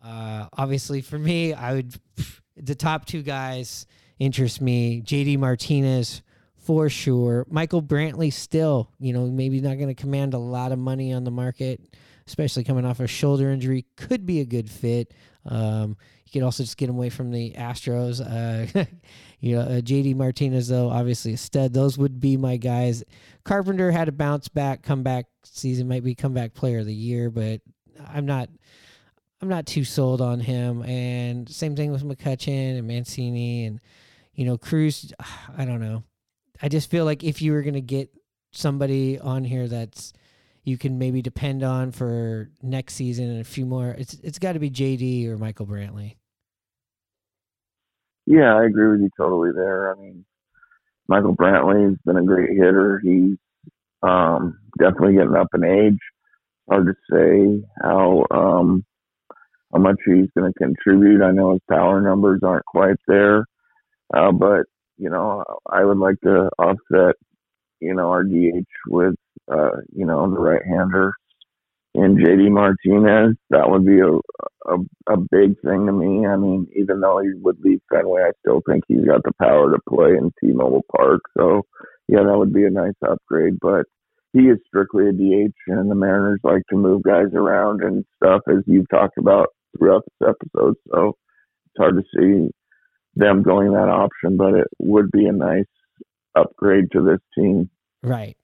Uh, 0.02 0.48
obviously, 0.58 1.02
for 1.02 1.18
me, 1.18 1.54
I 1.54 1.74
would 1.74 1.94
the 2.56 2.74
top 2.74 3.04
two 3.06 3.22
guys 3.22 3.86
interest 4.18 4.60
me. 4.60 5.02
JD 5.02 5.38
Martinez 5.38 6.22
for 6.56 6.88
sure. 6.88 7.46
Michael 7.48 7.82
Brantley 7.82 8.32
still, 8.32 8.90
you 8.98 9.12
know, 9.12 9.26
maybe 9.26 9.60
not 9.60 9.76
going 9.76 9.94
to 9.94 9.94
command 9.94 10.34
a 10.34 10.38
lot 10.38 10.72
of 10.72 10.80
money 10.80 11.12
on 11.12 11.22
the 11.22 11.30
market, 11.30 11.80
especially 12.26 12.64
coming 12.64 12.84
off 12.84 12.98
a 12.98 13.06
shoulder 13.06 13.52
injury. 13.52 13.86
Could 13.96 14.26
be 14.26 14.40
a 14.40 14.44
good 14.44 14.68
fit. 14.68 15.14
Um, 15.46 15.96
you 16.24 16.32
could 16.40 16.44
also 16.44 16.64
just 16.64 16.76
get 16.76 16.88
him 16.88 16.96
away 16.96 17.10
from 17.10 17.30
the 17.30 17.52
Astros. 17.52 18.20
Uh, 18.20 18.84
you 19.42 19.56
know, 19.56 19.62
uh, 19.62 19.80
JD 19.80 20.14
Martinez 20.14 20.68
though, 20.68 20.88
obviously 20.88 21.32
a 21.32 21.36
stud. 21.36 21.74
Those 21.74 21.98
would 21.98 22.20
be 22.20 22.36
my 22.36 22.56
guys. 22.56 23.02
Carpenter 23.44 23.90
had 23.90 24.08
a 24.08 24.12
bounce 24.12 24.46
back, 24.46 24.82
comeback 24.84 25.26
season, 25.42 25.88
might 25.88 26.04
be 26.04 26.14
comeback 26.14 26.54
player 26.54 26.78
of 26.78 26.86
the 26.86 26.94
year, 26.94 27.28
but 27.28 27.60
I'm 28.08 28.24
not 28.24 28.48
I'm 29.40 29.48
not 29.48 29.66
too 29.66 29.82
sold 29.82 30.20
on 30.20 30.38
him. 30.38 30.84
And 30.84 31.48
same 31.48 31.74
thing 31.74 31.90
with 31.90 32.04
McCutchen 32.04 32.78
and 32.78 32.86
Mancini 32.86 33.66
and 33.66 33.80
you 34.32 34.44
know 34.44 34.56
Cruz. 34.56 35.12
I 35.58 35.64
don't 35.64 35.80
know. 35.80 36.04
I 36.62 36.68
just 36.68 36.88
feel 36.88 37.04
like 37.04 37.24
if 37.24 37.42
you 37.42 37.50
were 37.50 37.62
gonna 37.62 37.80
get 37.80 38.10
somebody 38.52 39.18
on 39.18 39.42
here 39.42 39.66
that's 39.66 40.12
you 40.62 40.78
can 40.78 40.98
maybe 40.98 41.20
depend 41.20 41.64
on 41.64 41.90
for 41.90 42.48
next 42.62 42.94
season 42.94 43.28
and 43.28 43.40
a 43.40 43.44
few 43.44 43.66
more, 43.66 43.88
it's 43.98 44.14
it's 44.22 44.38
got 44.38 44.52
to 44.52 44.60
be 44.60 44.70
JD 44.70 45.26
or 45.26 45.36
Michael 45.36 45.66
Brantley. 45.66 46.14
Yeah, 48.26 48.54
I 48.56 48.64
agree 48.64 48.88
with 48.90 49.00
you 49.00 49.10
totally 49.16 49.50
there. 49.54 49.92
I 49.94 50.00
mean, 50.00 50.24
Michael 51.08 51.36
Brantley 51.36 51.88
has 51.90 51.98
been 52.06 52.16
a 52.18 52.24
great 52.24 52.50
hitter. 52.50 53.00
He's 53.02 53.36
um, 54.02 54.58
definitely 54.78 55.14
getting 55.14 55.36
up 55.36 55.48
in 55.54 55.64
age. 55.64 55.98
Hard 56.70 56.86
to 56.86 56.94
say 57.12 57.64
how 57.82 58.26
um, 58.30 58.84
how 59.72 59.80
much 59.80 59.98
he's 60.04 60.28
going 60.36 60.52
to 60.52 60.58
contribute. 60.58 61.22
I 61.22 61.32
know 61.32 61.52
his 61.52 61.62
power 61.70 62.00
numbers 62.00 62.40
aren't 62.44 62.66
quite 62.66 62.96
there, 63.08 63.46
uh, 64.14 64.32
but 64.32 64.66
you 64.98 65.10
know, 65.10 65.44
I 65.70 65.84
would 65.84 65.98
like 65.98 66.20
to 66.24 66.50
offset, 66.58 67.16
you 67.80 67.94
know, 67.94 68.10
our 68.10 68.24
DH 68.24 68.66
with, 68.88 69.14
uh, 69.50 69.78
you 69.92 70.06
know, 70.06 70.30
the 70.30 70.38
right-hander 70.40 71.14
in 71.94 72.16
JD 72.16 72.50
Martinez. 72.50 73.36
That 73.50 73.70
would 73.70 73.84
be 73.84 74.00
a, 74.00 74.12
a 74.70 74.78
a 75.08 75.16
big 75.16 75.60
thing 75.60 75.86
to 75.86 75.92
me. 75.92 76.26
I 76.26 76.36
mean, 76.36 76.68
even 76.74 77.00
though 77.00 77.20
he 77.20 77.30
would 77.40 77.58
leave 77.60 77.80
Fenway, 77.90 78.22
I 78.22 78.32
still 78.40 78.62
think 78.66 78.84
he's 78.88 79.04
got 79.04 79.22
the 79.24 79.32
power 79.40 79.72
to 79.72 79.78
play 79.88 80.10
in 80.10 80.32
T-Mobile 80.40 80.84
Park. 80.94 81.20
So, 81.36 81.62
yeah, 82.08 82.22
that 82.22 82.38
would 82.38 82.52
be 82.52 82.64
a 82.64 82.70
nice 82.70 82.94
upgrade. 83.06 83.58
But 83.60 83.86
he 84.32 84.42
is 84.42 84.58
strictly 84.66 85.08
a 85.08 85.12
DH, 85.12 85.54
and 85.68 85.90
the 85.90 85.94
Mariners 85.94 86.40
like 86.42 86.62
to 86.70 86.76
move 86.76 87.02
guys 87.02 87.34
around 87.34 87.82
and 87.82 88.04
stuff, 88.16 88.42
as 88.48 88.62
you've 88.66 88.88
talked 88.88 89.18
about 89.18 89.48
throughout 89.76 90.04
this 90.20 90.30
episode. 90.30 90.76
So 90.90 91.16
it's 91.66 91.78
hard 91.78 91.96
to 91.96 92.02
see 92.16 92.50
them 93.14 93.42
going 93.42 93.72
that 93.72 93.88
option, 93.88 94.36
but 94.36 94.54
it 94.54 94.68
would 94.78 95.10
be 95.10 95.26
a 95.26 95.32
nice 95.32 95.66
upgrade 96.34 96.90
to 96.92 97.02
this 97.02 97.20
team. 97.36 97.68
Right. 98.02 98.36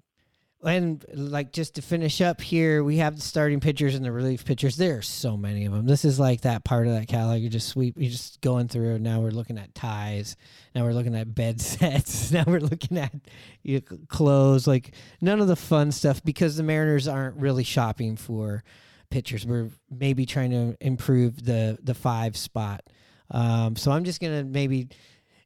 And 0.65 1.05
like 1.15 1.53
just 1.53 1.77
to 1.77 1.83
finish 1.83 2.21
up 2.21 2.41
here, 2.41 2.83
we 2.83 2.97
have 2.97 3.15
the 3.15 3.23
starting 3.23 3.61
pitchers 3.61 3.95
and 3.95 4.05
the 4.05 4.11
relief 4.11 4.45
pitchers. 4.45 4.77
There 4.77 4.99
are 4.99 5.03
so 5.03 5.37
many 5.37 5.65
of 5.67 5.73
them. 5.73 5.87
This 5.87 6.05
is 6.05 6.19
like 6.19 6.41
that 6.41 6.65
part 6.65 6.89
of 6.89 6.95
that 6.95 7.07
catalog. 7.07 7.41
You 7.41 7.49
just 7.49 7.69
sweep, 7.69 7.95
you're 7.97 8.11
just 8.11 8.41
going 8.41 8.67
through. 8.67 8.99
Now 8.99 9.21
we're 9.21 9.31
looking 9.31 9.57
at 9.57 9.73
ties. 9.73 10.35
Now 10.75 10.83
we're 10.83 10.95
looking 10.95 11.15
at 11.15 11.33
bed 11.33 11.61
sets. 11.61 12.33
Now 12.33 12.43
we're 12.45 12.59
looking 12.59 12.99
at 12.99 13.15
you 13.63 13.83
know, 13.89 13.99
clothes. 14.09 14.67
Like 14.67 14.95
none 15.21 15.41
of 15.41 15.47
the 15.47 15.55
fun 15.55 15.93
stuff 15.93 16.25
because 16.25 16.57
the 16.57 16.65
Mariners 16.65 17.07
aren't 17.07 17.37
really 17.37 17.65
shopping 17.65 18.17
for 18.17 18.65
pitchers. 19.11 19.47
We're 19.47 19.71
maybe 19.89 20.27
trying 20.27 20.51
to 20.51 20.77
improve 20.81 21.45
the 21.45 21.79
the 21.81 21.95
five 21.95 22.37
spot. 22.37 22.83
Um, 23.31 23.77
so 23.77 23.93
I'm 23.93 24.03
just 24.03 24.21
gonna 24.21 24.43
maybe, 24.43 24.89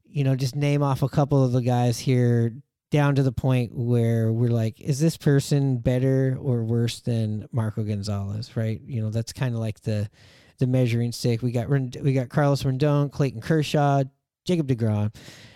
you 0.05 0.25
know, 0.25 0.37
just 0.37 0.57
name 0.57 0.83
off 0.83 1.03
a 1.03 1.09
couple 1.09 1.45
of 1.45 1.53
the 1.53 1.63
guys 1.63 1.99
here 1.99 2.55
down 2.93 3.15
to 3.15 3.23
the 3.23 3.33
point 3.33 3.75
where 3.75 4.31
we're 4.31 4.51
like, 4.51 4.79
is 4.81 5.01
this 5.01 5.17
person 5.17 5.79
better 5.79 6.37
or 6.39 6.63
worse 6.63 7.01
than 7.01 7.49
Marco 7.51 7.83
Gonzalez? 7.83 8.55
Right? 8.57 8.81
You 8.87 9.03
know, 9.03 9.11
that's 9.11 9.33
kind 9.33 9.55
of 9.55 9.61
like 9.61 9.81
the 9.81 10.09
the 10.59 10.67
measuring 10.69 11.11
stick. 11.11 11.43
We 11.43 11.51
got 11.51 11.69
we 11.69 12.13
got 12.13 12.29
Carlos 12.29 12.63
Rendon, 12.63 13.11
Clayton 13.11 13.41
Kershaw, 13.41 14.05
Jacob 14.45 14.69
DeGrom, 14.69 15.13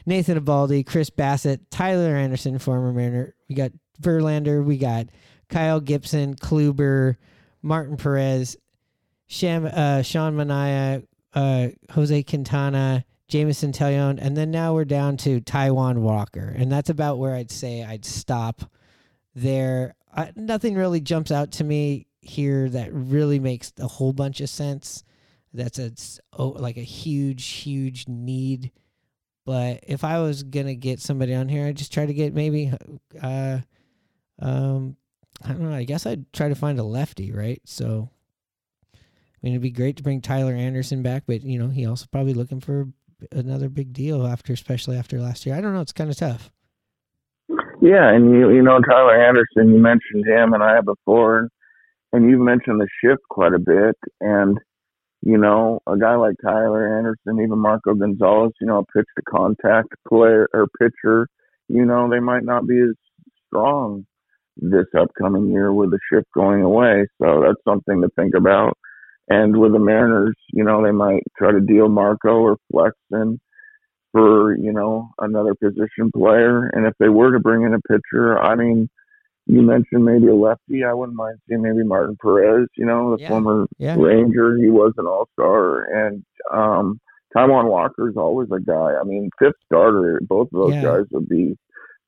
Nathan 0.06 0.40
Eovaldi, 0.40 0.84
Chris 0.84 1.10
Bassitt, 1.10 1.60
Tyler 1.70 2.16
Anderson, 2.16 2.58
former 2.58 2.92
Mariner. 2.92 3.34
We 3.48 3.54
got 3.54 3.70
Verlander. 4.00 4.64
We 4.64 4.78
got 4.78 5.06
Kyle 5.50 5.78
Gibson, 5.78 6.34
Kluber, 6.36 7.16
Martin 7.62 7.98
Perez, 7.98 8.56
Sham, 9.26 9.66
uh, 9.66 10.00
Sean 10.00 10.36
Manaea, 10.36 11.06
uh, 11.34 11.68
Jose 11.92 12.22
Quintana, 12.22 13.04
Jameson 13.28 13.72
Taillon, 13.72 14.18
and 14.20 14.36
then 14.36 14.50
now 14.50 14.74
we're 14.74 14.84
down 14.84 15.16
to 15.18 15.40
Taijuan 15.40 15.98
Walker, 15.98 16.54
and 16.56 16.70
that's 16.70 16.90
about 16.90 17.18
where 17.18 17.34
I'd 17.34 17.50
say 17.50 17.82
I'd 17.82 18.04
stop 18.04 18.70
there. 19.34 19.94
I, 20.14 20.32
nothing 20.36 20.76
really 20.76 21.00
jumps 21.00 21.32
out 21.32 21.52
to 21.52 21.64
me 21.64 22.06
here 22.20 22.68
that 22.68 22.92
really 22.92 23.40
makes 23.40 23.72
a 23.80 23.88
whole 23.88 24.12
bunch 24.12 24.40
of 24.40 24.48
sense. 24.48 25.02
That's 25.52 25.78
a 25.78 25.92
oh, 26.34 26.48
like 26.48 26.76
a 26.76 26.82
huge, 26.82 27.46
huge 27.46 28.06
need. 28.06 28.70
But 29.44 29.80
if 29.86 30.04
I 30.04 30.20
was 30.20 30.42
gonna 30.42 30.74
get 30.74 31.00
somebody 31.00 31.34
on 31.34 31.48
here, 31.48 31.66
I'd 31.66 31.76
just 31.76 31.92
try 31.92 32.06
to 32.06 32.14
get 32.14 32.34
maybe, 32.34 32.72
uh, 33.20 33.58
um, 34.40 34.96
I 35.42 35.48
don't 35.48 35.62
know. 35.62 35.74
I 35.74 35.84
guess 35.84 36.06
I'd 36.06 36.32
try 36.32 36.48
to 36.48 36.54
find 36.54 36.78
a 36.78 36.84
lefty, 36.84 37.32
right? 37.32 37.60
So, 37.64 38.10
I 38.94 38.98
mean, 39.42 39.52
it'd 39.52 39.62
be 39.62 39.70
great 39.70 39.96
to 39.96 40.02
bring 40.02 40.20
Tyler 40.20 40.54
Anderson 40.54 41.02
back, 41.02 41.24
but 41.26 41.42
you 41.42 41.58
know, 41.58 41.68
he 41.68 41.86
also 41.86 42.06
probably 42.10 42.34
looking 42.34 42.60
for 42.60 42.88
another 43.32 43.68
big 43.68 43.92
deal 43.92 44.26
after, 44.26 44.52
especially 44.52 44.96
after 44.96 45.20
last 45.20 45.46
year. 45.46 45.54
I 45.54 45.60
don't 45.60 45.74
know. 45.74 45.80
It's 45.80 45.92
kind 45.92 46.10
of 46.10 46.16
tough. 46.16 46.50
Yeah, 47.80 48.12
and 48.12 48.32
you 48.32 48.50
you 48.50 48.62
know 48.62 48.80
Tyler 48.80 49.22
Anderson, 49.22 49.72
you 49.72 49.78
mentioned 49.78 50.26
him, 50.26 50.54
and 50.54 50.62
I 50.62 50.80
before, 50.80 51.48
and 52.12 52.28
you've 52.28 52.40
mentioned 52.40 52.80
the 52.80 52.88
shift 53.02 53.22
quite 53.28 53.52
a 53.52 53.58
bit, 53.58 53.96
and 54.20 54.58
you 55.22 55.38
know 55.38 55.80
a 55.86 55.96
guy 55.96 56.16
like 56.16 56.34
Tyler 56.42 56.98
Anderson, 56.98 57.42
even 57.42 57.58
Marco 57.58 57.94
Gonzalez, 57.94 58.52
you 58.60 58.66
know, 58.66 58.78
a 58.78 58.98
pitch 58.98 59.06
to 59.16 59.22
contact 59.28 59.94
player 60.08 60.48
or 60.52 60.66
pitcher, 60.80 61.28
you 61.68 61.84
know, 61.84 62.08
they 62.10 62.20
might 62.20 62.44
not 62.44 62.66
be 62.66 62.80
as 62.80 62.94
strong 63.46 64.06
this 64.56 64.86
upcoming 64.98 65.50
year 65.50 65.72
with 65.72 65.90
the 65.90 65.98
shift 66.10 66.26
going 66.34 66.62
away. 66.62 67.06
So 67.20 67.42
that's 67.44 67.62
something 67.64 68.00
to 68.00 68.08
think 68.16 68.34
about. 68.34 68.76
And 69.28 69.56
with 69.58 69.72
the 69.72 69.78
Mariners, 69.78 70.36
you 70.52 70.62
know, 70.64 70.82
they 70.84 70.92
might 70.92 71.22
try 71.36 71.50
to 71.52 71.60
deal 71.60 71.88
Marco 71.88 72.36
or 72.40 72.56
Flexen 72.70 73.40
for, 74.12 74.56
you 74.56 74.72
know, 74.72 75.08
another 75.20 75.54
position 75.54 76.10
player. 76.14 76.66
And 76.72 76.86
if 76.86 76.94
they 77.00 77.08
were 77.08 77.32
to 77.32 77.40
bring 77.40 77.62
in 77.62 77.74
a 77.74 77.80
pitcher, 77.88 78.38
I 78.38 78.54
mean, 78.54 78.88
you 79.46 79.62
mentioned 79.62 80.04
maybe 80.04 80.28
a 80.28 80.34
lefty. 80.34 80.84
I 80.84 80.92
wouldn't 80.92 81.16
mind 81.16 81.38
seeing 81.48 81.62
maybe 81.62 81.84
Martin 81.84 82.16
Perez, 82.22 82.68
you 82.76 82.86
know, 82.86 83.16
the 83.16 83.22
Yeah. 83.22 83.28
former 83.28 83.66
Yeah. 83.78 83.96
Ranger. 83.98 84.56
He 84.56 84.70
was 84.70 84.92
an 84.96 85.06
all 85.06 85.28
star. 85.32 85.82
And 85.82 86.24
um 86.52 86.98
Taijuan 87.36 87.68
Walker 87.68 88.08
is 88.08 88.16
always 88.16 88.48
a 88.50 88.60
guy. 88.60 88.94
I 88.98 89.04
mean, 89.04 89.28
fifth 89.38 89.56
starter, 89.66 90.20
both 90.26 90.48
of 90.54 90.58
those 90.60 90.74
Yeah. 90.74 90.82
guys 90.82 91.04
would 91.10 91.28
be 91.28 91.56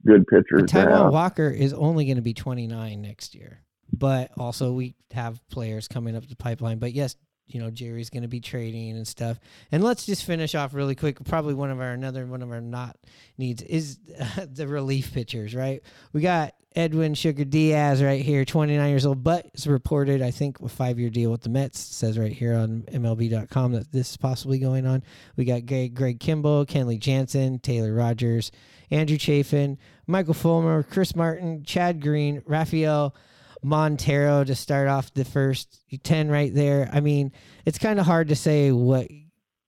good 0.07 0.27
pitchers. 0.27 0.61
And 0.63 0.69
Taijuan. 0.69 1.13
Walker 1.13 1.51
is 1.51 1.75
only 1.75 2.07
going 2.07 2.17
to 2.17 2.23
be 2.23 2.33
29 2.33 3.03
next 3.03 3.35
year. 3.35 3.61
But 3.99 4.31
also, 4.37 4.73
we 4.73 4.95
have 5.13 5.41
players 5.49 5.89
coming 5.89 6.17
up 6.17 6.27
the 6.29 6.37
pipeline. 6.37 6.79
But 6.79 6.93
yes, 6.93 7.17
you 7.49 7.61
know, 7.61 7.71
Jerry's 7.71 8.11
going 8.11 8.23
to 8.23 8.29
be 8.29 8.41
trading 8.41 8.97
and 8.97 9.09
stuff. 9.09 9.41
And 9.73 9.83
let's 9.83 10.07
just 10.07 10.25
finish 10.25 10.55
off 10.55 10.75
really 10.75 10.95
quick. 10.95 11.23
Probably 11.25 11.55
one 11.55 11.71
of 11.71 11.81
our, 11.81 11.93
another 11.93 12.27
one 12.27 12.43
of 12.43 12.51
our 12.51 12.61
not 12.61 12.97
needs 13.37 13.63
is 13.63 13.99
the 14.53 14.69
relief 14.69 15.13
pitchers, 15.13 15.55
right? 15.55 15.83
We 16.13 16.21
got 16.21 16.55
Edwin 16.77 17.15
Sugar 17.15 17.45
Diaz 17.45 18.03
right 18.03 18.23
here, 18.23 18.45
29 18.45 18.89
years 18.89 19.07
old, 19.07 19.25
but 19.25 19.47
it's 19.47 19.67
reported, 19.67 20.21
I 20.21 20.31
think, 20.31 20.61
a 20.61 20.69
five 20.69 20.99
year 20.99 21.11
deal 21.11 21.31
with 21.31 21.41
the 21.41 21.49
Mets. 21.49 21.81
It 21.81 21.95
says 21.95 22.19
right 22.19 22.33
here 22.33 22.55
on 22.55 22.83
MLB.com 22.83 23.73
that 23.73 23.91
this 23.91 24.11
is 24.11 24.17
possibly 24.17 24.59
going 24.59 24.87
on. 24.87 25.03
We 25.37 25.45
got 25.45 25.67
Greg, 25.67 25.95
Greg 25.95 26.21
Kimball, 26.21 26.67
Kenley 26.67 26.99
Jansen, 26.99 27.59
Taylor 27.61 27.95
Rogers, 27.95 28.53
Andrew 28.91 29.19
Chafin, 29.19 29.79
Michael 30.07 30.35
Fulmer, 30.35 30.83
Chris 30.83 31.17
Martin, 31.17 31.65
Chad 31.65 32.01
Green, 32.03 32.43
Rafael 32.47 33.15
Montero 33.62 34.44
to 34.44 34.55
start 34.55 34.88
off 34.88 35.12
the 35.14 35.25
first 35.25 35.83
10 36.03 36.29
right 36.31 36.53
there. 36.53 36.88
I 36.92 37.01
mean, 37.01 37.33
it's 37.64 37.79
kind 37.79 37.99
of 37.99 38.07
hard 38.07 38.29
to 38.29 38.37
say 38.37 38.73
what 38.73 39.09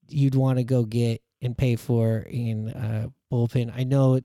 you'd 0.08 0.34
want 0.34 0.58
to 0.58 0.64
go 0.64 0.84
get 0.84 1.22
and 1.42 1.56
pay 1.56 1.76
for 1.76 2.18
in 2.18 2.68
uh, 2.68 3.08
bullpen. 3.32 3.72
I 3.76 3.84
know 3.84 4.20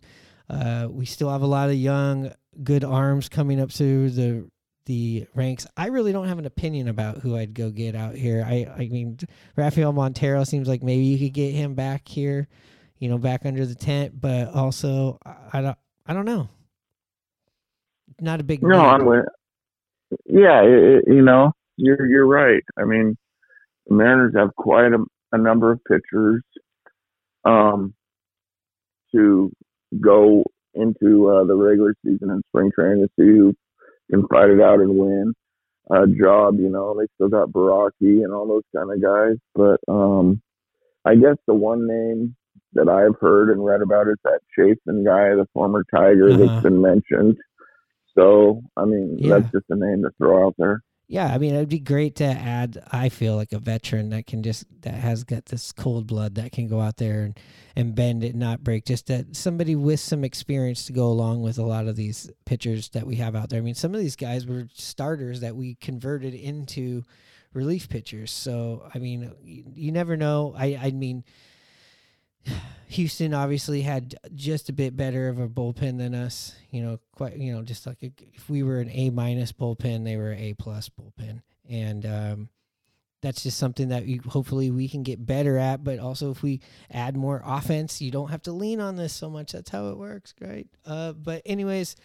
uh, 0.49 0.87
we 0.89 1.05
still 1.05 1.29
have 1.29 1.41
a 1.41 1.47
lot 1.47 1.69
of 1.69 1.75
young, 1.75 2.31
good 2.63 2.83
arms 2.83 3.29
coming 3.29 3.59
up 3.59 3.71
through 3.71 4.11
the 4.11 4.49
the 4.85 5.25
ranks. 5.33 5.65
I 5.75 5.87
really 5.87 6.11
don't 6.11 6.27
have 6.27 6.37
an 6.37 6.45
opinion 6.45 6.87
about 6.87 7.17
who 7.17 7.35
I'd 7.35 7.55
go 7.55 7.71
get 7.71 7.95
out 7.95 8.15
here. 8.15 8.43
I 8.45 8.67
I 8.71 8.87
mean, 8.87 9.17
Rafael 9.55 9.93
Montero 9.93 10.43
seems 10.43 10.67
like 10.67 10.83
maybe 10.83 11.05
you 11.05 11.17
could 11.17 11.33
get 11.33 11.53
him 11.53 11.73
back 11.73 12.07
here, 12.07 12.47
you 12.99 13.09
know, 13.09 13.17
back 13.17 13.45
under 13.45 13.65
the 13.65 13.73
tent. 13.73 14.19
But 14.19 14.49
also, 14.53 15.17
I, 15.25 15.35
I 15.53 15.61
don't 15.61 15.77
I 16.05 16.13
don't 16.13 16.25
know. 16.25 16.49
Not 18.21 18.39
a 18.39 18.43
big 18.43 18.61
No. 18.61 18.79
I'm 18.79 19.05
with. 19.05 19.25
Yeah, 20.25 20.61
it, 20.63 21.03
you 21.07 21.21
know, 21.21 21.51
you're 21.77 22.05
you're 22.07 22.27
right. 22.27 22.63
I 22.77 22.85
mean, 22.85 23.17
the 23.87 23.95
Mariners 23.95 24.33
have 24.35 24.55
quite 24.55 24.93
a, 24.93 25.03
a 25.31 25.37
number 25.37 25.71
of 25.71 25.79
pitchers 25.85 26.43
um, 27.43 27.93
to 29.13 29.51
go 30.01 30.43
into 30.73 31.29
uh, 31.29 31.43
the 31.45 31.55
regular 31.55 31.95
season 32.05 32.29
and 32.31 32.43
spring 32.49 32.71
training 32.73 33.05
to 33.07 33.09
see 33.19 33.27
who 33.37 33.53
can 34.11 34.27
fight 34.27 34.49
it 34.49 34.61
out 34.61 34.79
and 34.81 34.97
win 34.97 35.33
a 35.91 36.07
job. 36.07 36.55
You 36.59 36.69
know, 36.69 36.95
they 36.97 37.07
still 37.15 37.29
got 37.29 37.49
Baraki 37.49 38.23
and 38.23 38.33
all 38.33 38.47
those 38.47 38.63
kind 38.75 38.91
of 38.91 39.01
guys, 39.01 39.37
but 39.53 39.79
um, 39.91 40.41
I 41.05 41.15
guess 41.15 41.37
the 41.47 41.53
one 41.53 41.87
name 41.87 42.35
that 42.73 42.89
I've 42.89 43.19
heard 43.21 43.49
and 43.49 43.63
read 43.63 43.81
about 43.81 44.07
is 44.07 44.17
that 44.23 44.41
Chafin 44.57 45.05
guy, 45.05 45.35
the 45.35 45.47
former 45.53 45.83
Tiger 45.93 46.29
Uh-huh. 46.33 46.45
that's 46.47 46.63
been 46.63 46.81
mentioned. 46.81 47.37
So, 48.17 48.61
I 48.77 48.85
mean, 48.85 49.17
Yeah. 49.19 49.39
that's 49.39 49.51
just 49.51 49.65
a 49.69 49.75
name 49.75 50.03
to 50.03 50.11
throw 50.17 50.47
out 50.47 50.55
there. 50.57 50.81
Yeah, 51.07 51.27
I 51.31 51.37
mean, 51.37 51.53
it'd 51.53 51.69
be 51.69 51.79
great 51.79 52.15
to 52.15 52.23
add. 52.25 52.81
I 52.91 53.09
feel 53.09 53.35
like 53.35 53.53
a 53.53 53.59
veteran 53.59 54.09
that 54.09 54.25
can 54.25 54.41
just 54.41 54.65
that 54.81 54.95
has 54.95 55.23
got 55.23 55.45
this 55.45 55.71
cold 55.71 56.07
blood 56.07 56.33
that 56.35 56.51
can 56.51 56.67
go 56.67 56.81
out 56.81 56.97
there 56.97 57.21
and 57.21 57.39
and 57.75 57.93
bend 57.93 58.23
it, 58.23 58.35
not 58.35 58.63
break. 58.63 58.85
Just 58.85 59.05
that 59.07 59.35
somebody 59.35 59.75
with 59.75 59.99
some 59.99 60.23
experience 60.23 60.85
to 60.87 60.93
go 60.93 61.05
along 61.05 61.43
with 61.43 61.59
a 61.59 61.63
lot 61.63 61.87
of 61.87 61.95
these 61.95 62.31
pitchers 62.45 62.89
that 62.89 63.05
we 63.05 63.17
have 63.17 63.35
out 63.35 63.49
there. 63.49 63.59
I 63.59 63.63
mean, 63.63 63.75
some 63.75 63.93
of 63.93 64.01
these 64.01 64.15
guys 64.15 64.47
were 64.47 64.67
starters 64.73 65.41
that 65.41 65.55
we 65.55 65.75
converted 65.75 66.33
into 66.33 67.03
relief 67.53 67.87
pitchers. 67.87 68.31
So 68.31 68.89
I 68.95 68.97
mean, 68.97 69.31
you, 69.43 69.63
you 69.75 69.91
never 69.91 70.17
know. 70.17 70.55
I 70.57 70.79
I 70.81 70.91
mean. 70.91 71.23
Houston 72.87 73.33
obviously 73.33 73.81
had 73.81 74.15
just 74.35 74.69
a 74.69 74.73
bit 74.73 74.95
better 74.95 75.27
of 75.27 75.39
a 75.39 75.47
bullpen 75.47 75.97
than 75.97 76.13
us. 76.13 76.55
You 76.71 76.83
know, 76.83 76.99
quite. 77.15 77.37
You 77.37 77.53
know, 77.53 77.61
just 77.61 77.85
like 77.85 77.97
a, 78.03 78.11
if 78.33 78.49
we 78.49 78.63
were 78.63 78.79
an 78.79 78.89
A 78.91 79.09
minus 79.09 79.51
bullpen, 79.51 80.03
they 80.03 80.17
were 80.17 80.33
A 80.33 80.53
plus 80.53 80.89
bullpen, 80.89 81.41
and 81.69 82.05
um, 82.05 82.49
that's 83.21 83.43
just 83.43 83.57
something 83.57 83.89
that 83.89 84.05
we, 84.05 84.21
hopefully 84.27 84.71
we 84.71 84.87
can 84.87 85.03
get 85.03 85.25
better 85.25 85.57
at. 85.57 85.83
But 85.83 85.99
also, 85.99 86.31
if 86.31 86.43
we 86.43 86.61
add 86.91 87.17
more 87.17 87.41
offense, 87.45 88.01
you 88.01 88.11
don't 88.11 88.29
have 88.29 88.43
to 88.43 88.51
lean 88.51 88.79
on 88.79 88.95
this 88.95 89.13
so 89.13 89.29
much. 89.29 89.51
That's 89.51 89.69
how 89.69 89.89
it 89.89 89.97
works, 89.97 90.33
right? 90.39 90.67
Uh, 90.85 91.13
but 91.13 91.41
anyways. 91.45 91.95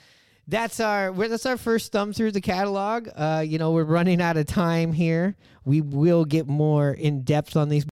That's 0.48 0.80
our 0.80 1.12
that's 1.12 1.46
our 1.46 1.56
first 1.56 1.92
thumb 1.92 2.12
through 2.12 2.32
the 2.32 2.40
catalog. 2.40 3.08
Uh, 3.14 3.44
you 3.46 3.56
know 3.56 3.70
we're 3.70 3.84
running 3.84 4.20
out 4.20 4.36
of 4.36 4.46
time 4.46 4.92
here. 4.92 5.36
We 5.64 5.80
will 5.80 6.24
get 6.24 6.48
more 6.48 6.90
in 6.90 7.22
depth 7.22 7.56
on 7.56 7.68
these 7.68 7.86